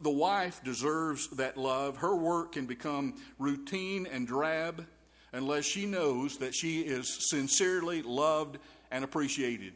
The 0.00 0.10
wife 0.10 0.62
deserves 0.62 1.26
that 1.30 1.56
love. 1.56 1.96
Her 1.96 2.14
work 2.14 2.52
can 2.52 2.66
become 2.66 3.14
routine 3.40 4.06
and 4.06 4.28
drab 4.28 4.86
unless 5.32 5.64
she 5.64 5.86
knows 5.86 6.38
that 6.38 6.54
she 6.54 6.82
is 6.82 7.28
sincerely 7.30 8.02
loved 8.02 8.58
and 8.92 9.02
appreciated. 9.02 9.72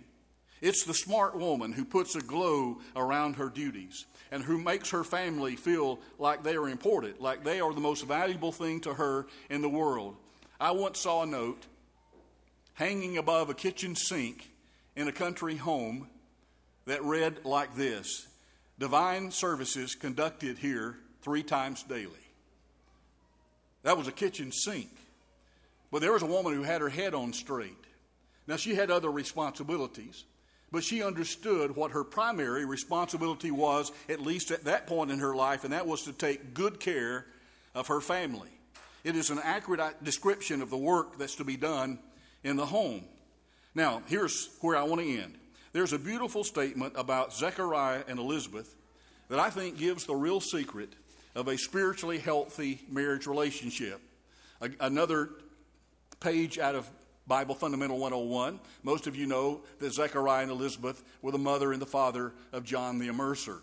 It's 0.61 0.85
the 0.85 0.95
smart 0.95 1.37
woman 1.37 1.73
who 1.73 1.85
puts 1.85 2.15
a 2.15 2.21
glow 2.21 2.79
around 2.95 3.35
her 3.35 3.49
duties 3.49 4.07
and 4.31 4.45
who 4.45 4.59
makes 4.59 4.91
her 4.91 5.03
family 5.03 5.57
feel 5.57 5.99
like 6.21 6.45
they 6.45 6.55
are 6.55 6.69
important, 6.69 7.21
like 7.21 7.43
they 7.43 7.59
are 7.59 7.75
the 7.75 7.81
most 7.81 8.07
valuable 8.07 8.53
thing 8.53 8.81
to 8.83 8.95
her 8.95 9.27
in 9.51 9.61
the 9.61 9.69
world. 9.69 10.15
I 10.61 10.73
once 10.73 11.01
saw 11.01 11.23
a 11.23 11.27
note 11.27 11.67
hanging 12.75 13.19
above 13.19 13.51
a 13.51 13.55
kitchen 13.55 13.95
sink 13.95 14.51
in 14.97 15.09
a 15.09 15.13
country 15.13 15.57
home 15.57 16.09
that 16.87 17.03
read 17.03 17.45
like 17.45 17.77
this 17.77 18.27
Divine 18.79 19.33
services 19.33 19.97
conducted 19.97 20.59
here 20.59 20.97
three 21.23 21.43
times 21.43 21.83
daily. 21.83 22.13
That 23.83 23.99
was 23.99 24.07
a 24.07 24.13
kitchen 24.13 24.53
sink. 24.53 24.91
But 25.91 26.01
there 26.01 26.13
was 26.13 26.23
a 26.23 26.27
woman 26.27 26.55
who 26.55 26.63
had 26.63 26.81
her 26.81 26.89
head 26.89 27.15
on 27.15 27.33
straight. 27.33 27.73
Now, 28.47 28.57
she 28.57 28.75
had 28.75 28.91
other 28.91 29.11
responsibilities, 29.11 30.25
but 30.71 30.85
she 30.85 31.03
understood 31.03 31.75
what 31.75 31.93
her 31.93 32.05
primary 32.05 32.65
responsibility 32.65 33.51
was, 33.51 33.91
at 34.09 34.21
least 34.21 34.51
at 34.51 34.65
that 34.65 34.87
point 34.87 35.11
in 35.11 35.19
her 35.19 35.35
life, 35.35 35.65
and 35.65 35.73
that 35.73 35.87
was 35.87 36.03
to 36.03 36.13
take 36.13 36.55
good 36.55 36.79
care 36.79 37.27
of 37.75 37.89
her 37.89 38.01
family. 38.01 38.58
It 39.09 39.17
is 39.17 39.31
an 39.31 39.41
accurate 39.43 40.05
description 40.05 40.61
of 40.61 40.69
the 40.69 40.77
work 40.77 41.17
that's 41.17 41.37
to 41.37 41.45
be 41.45 41.57
done 41.57 41.99
in 42.45 42.57
the 42.57 42.67
home. 42.67 43.07
Now, 43.75 44.03
here's 44.07 44.51
where 44.61 44.77
I 44.77 44.83
want 44.83 45.01
to 45.01 45.19
end. 45.19 45.39
there's 45.73 45.95
a 45.95 45.99
beautiful 45.99 46.45
statement 46.45 46.93
about 46.95 47.33
Zechariah 47.33 48.03
and 48.07 48.19
Elizabeth 48.19 48.77
that 49.31 49.39
I 49.39 49.49
think 49.49 49.79
gives 49.79 50.05
the 50.05 50.15
real 50.15 50.43
secret 50.43 50.93
of 51.35 51.49
a 51.49 51.57
spiritually 51.57 52.19
healthy 52.19 52.83
marriage 52.91 53.27
relationship. 53.27 53.99
A- 54.61 54.73
another 54.79 55.31
page 56.21 56.59
out 56.59 56.75
of 56.75 56.87
Bible 57.27 57.55
Fundamental 57.55 57.99
101. 57.99 58.61
Most 58.83 59.07
of 59.07 59.17
you 59.17 59.25
know 59.25 59.63
that 59.79 59.95
Zechariah 59.95 60.43
and 60.43 60.51
Elizabeth 60.51 61.03
were 61.23 61.33
the 61.33 61.39
mother 61.39 61.73
and 61.73 61.81
the 61.81 61.87
father 61.87 62.35
of 62.53 62.63
John 62.63 62.99
the 62.99 63.09
Immerser. 63.09 63.61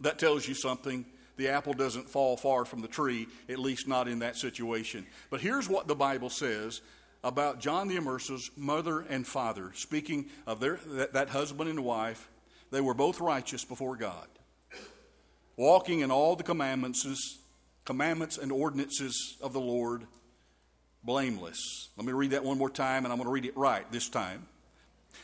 That 0.00 0.18
tells 0.18 0.48
you 0.48 0.54
something. 0.54 1.04
The 1.36 1.48
apple 1.48 1.72
doesn't 1.72 2.08
fall 2.08 2.36
far 2.36 2.64
from 2.64 2.80
the 2.80 2.88
tree, 2.88 3.26
at 3.48 3.58
least 3.58 3.88
not 3.88 4.08
in 4.08 4.20
that 4.20 4.36
situation. 4.36 5.06
But 5.30 5.40
here's 5.40 5.68
what 5.68 5.88
the 5.88 5.94
Bible 5.94 6.30
says 6.30 6.80
about 7.24 7.58
John 7.58 7.88
the 7.88 7.96
Immerser's 7.96 8.50
mother 8.56 9.00
and 9.00 9.26
father, 9.26 9.72
speaking 9.74 10.26
of 10.46 10.60
their, 10.60 10.78
that, 10.86 11.14
that 11.14 11.30
husband 11.30 11.70
and 11.70 11.84
wife. 11.84 12.28
They 12.70 12.80
were 12.80 12.94
both 12.94 13.20
righteous 13.20 13.64
before 13.64 13.96
God, 13.96 14.26
walking 15.56 16.00
in 16.00 16.10
all 16.10 16.34
the 16.34 16.42
commandments, 16.42 17.38
commandments 17.84 18.36
and 18.36 18.50
ordinances 18.50 19.36
of 19.40 19.52
the 19.52 19.60
Lord 19.60 20.06
blameless. 21.04 21.88
Let 21.96 22.06
me 22.06 22.12
read 22.12 22.32
that 22.32 22.44
one 22.44 22.58
more 22.58 22.70
time, 22.70 23.04
and 23.04 23.12
I'm 23.12 23.18
going 23.18 23.28
to 23.28 23.32
read 23.32 23.44
it 23.44 23.56
right 23.56 23.90
this 23.92 24.08
time. 24.08 24.46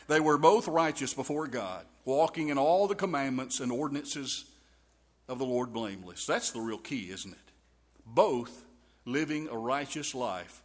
They 0.07 0.19
were 0.19 0.37
both 0.37 0.67
righteous 0.67 1.13
before 1.13 1.47
God, 1.47 1.85
walking 2.05 2.49
in 2.49 2.57
all 2.57 2.87
the 2.87 2.95
commandments 2.95 3.59
and 3.59 3.71
ordinances 3.71 4.45
of 5.31 5.39
the 5.39 5.45
Lord 5.45 5.71
blameless. 5.71 6.25
That's 6.25 6.51
the 6.51 6.59
real 6.59 6.77
key, 6.77 7.09
isn't 7.09 7.31
it? 7.31 7.51
Both 8.05 8.65
living 9.05 9.47
a 9.47 9.57
righteous 9.57 10.13
life, 10.13 10.61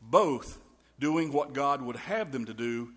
both 0.00 0.58
doing 0.98 1.32
what 1.32 1.52
God 1.52 1.82
would 1.82 1.96
have 1.96 2.32
them 2.32 2.46
to 2.46 2.54
do, 2.54 2.92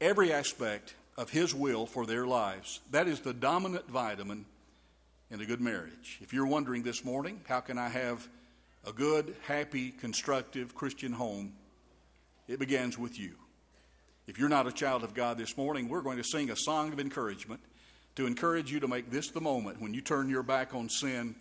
every 0.00 0.32
aspect 0.32 0.94
of 1.18 1.28
His 1.28 1.54
will 1.54 1.84
for 1.84 2.06
their 2.06 2.26
lives. 2.26 2.80
That 2.90 3.06
is 3.06 3.20
the 3.20 3.34
dominant 3.34 3.88
vitamin 3.90 4.46
in 5.30 5.42
a 5.42 5.46
good 5.46 5.60
marriage. 5.60 6.18
If 6.22 6.32
you're 6.32 6.46
wondering 6.46 6.82
this 6.82 7.04
morning, 7.04 7.42
how 7.46 7.60
can 7.60 7.76
I 7.76 7.90
have 7.90 8.26
a 8.86 8.92
good, 8.92 9.36
happy, 9.42 9.90
constructive 9.90 10.74
Christian 10.74 11.12
home, 11.12 11.52
it 12.48 12.58
begins 12.58 12.98
with 12.98 13.18
you. 13.18 13.32
If 14.26 14.38
you're 14.38 14.48
not 14.48 14.66
a 14.66 14.72
child 14.72 15.04
of 15.04 15.12
God 15.12 15.36
this 15.36 15.56
morning, 15.58 15.88
we're 15.90 16.00
going 16.00 16.16
to 16.16 16.24
sing 16.24 16.50
a 16.50 16.56
song 16.56 16.94
of 16.94 17.00
encouragement 17.00 17.60
to 18.16 18.26
encourage 18.26 18.70
you 18.70 18.80
to 18.80 18.88
make 18.88 19.10
this 19.10 19.30
the 19.30 19.40
moment 19.40 19.80
when 19.80 19.94
you 19.94 20.00
turn 20.00 20.28
your 20.28 20.42
back 20.42 20.74
on 20.74 20.88
sin, 20.88 21.34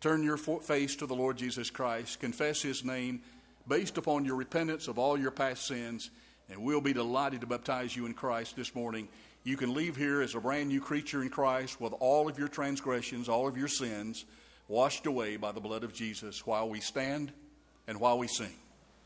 turn 0.00 0.22
your 0.22 0.36
face 0.36 0.96
to 0.96 1.06
the 1.06 1.14
Lord 1.14 1.36
Jesus 1.36 1.70
Christ, 1.70 2.20
confess 2.20 2.62
His 2.62 2.84
name 2.84 3.22
based 3.66 3.98
upon 3.98 4.24
your 4.24 4.36
repentance 4.36 4.88
of 4.88 4.98
all 4.98 5.18
your 5.18 5.30
past 5.30 5.66
sins, 5.66 6.10
and 6.48 6.62
we'll 6.62 6.80
be 6.80 6.92
delighted 6.92 7.40
to 7.40 7.46
baptize 7.46 7.94
you 7.94 8.06
in 8.06 8.14
Christ 8.14 8.56
this 8.56 8.74
morning. 8.74 9.08
You 9.44 9.56
can 9.56 9.72
leave 9.72 9.96
here 9.96 10.20
as 10.20 10.34
a 10.34 10.40
brand 10.40 10.68
new 10.68 10.80
creature 10.80 11.22
in 11.22 11.30
Christ 11.30 11.80
with 11.80 11.94
all 12.00 12.28
of 12.28 12.38
your 12.38 12.48
transgressions, 12.48 13.28
all 13.28 13.48
of 13.48 13.56
your 13.56 13.68
sins 13.68 14.24
washed 14.68 15.06
away 15.06 15.36
by 15.36 15.52
the 15.52 15.60
blood 15.60 15.84
of 15.84 15.92
Jesus 15.92 16.46
while 16.46 16.68
we 16.68 16.80
stand 16.80 17.32
and 17.86 17.98
while 17.98 18.18
we 18.18 18.28
sing. 18.28 18.54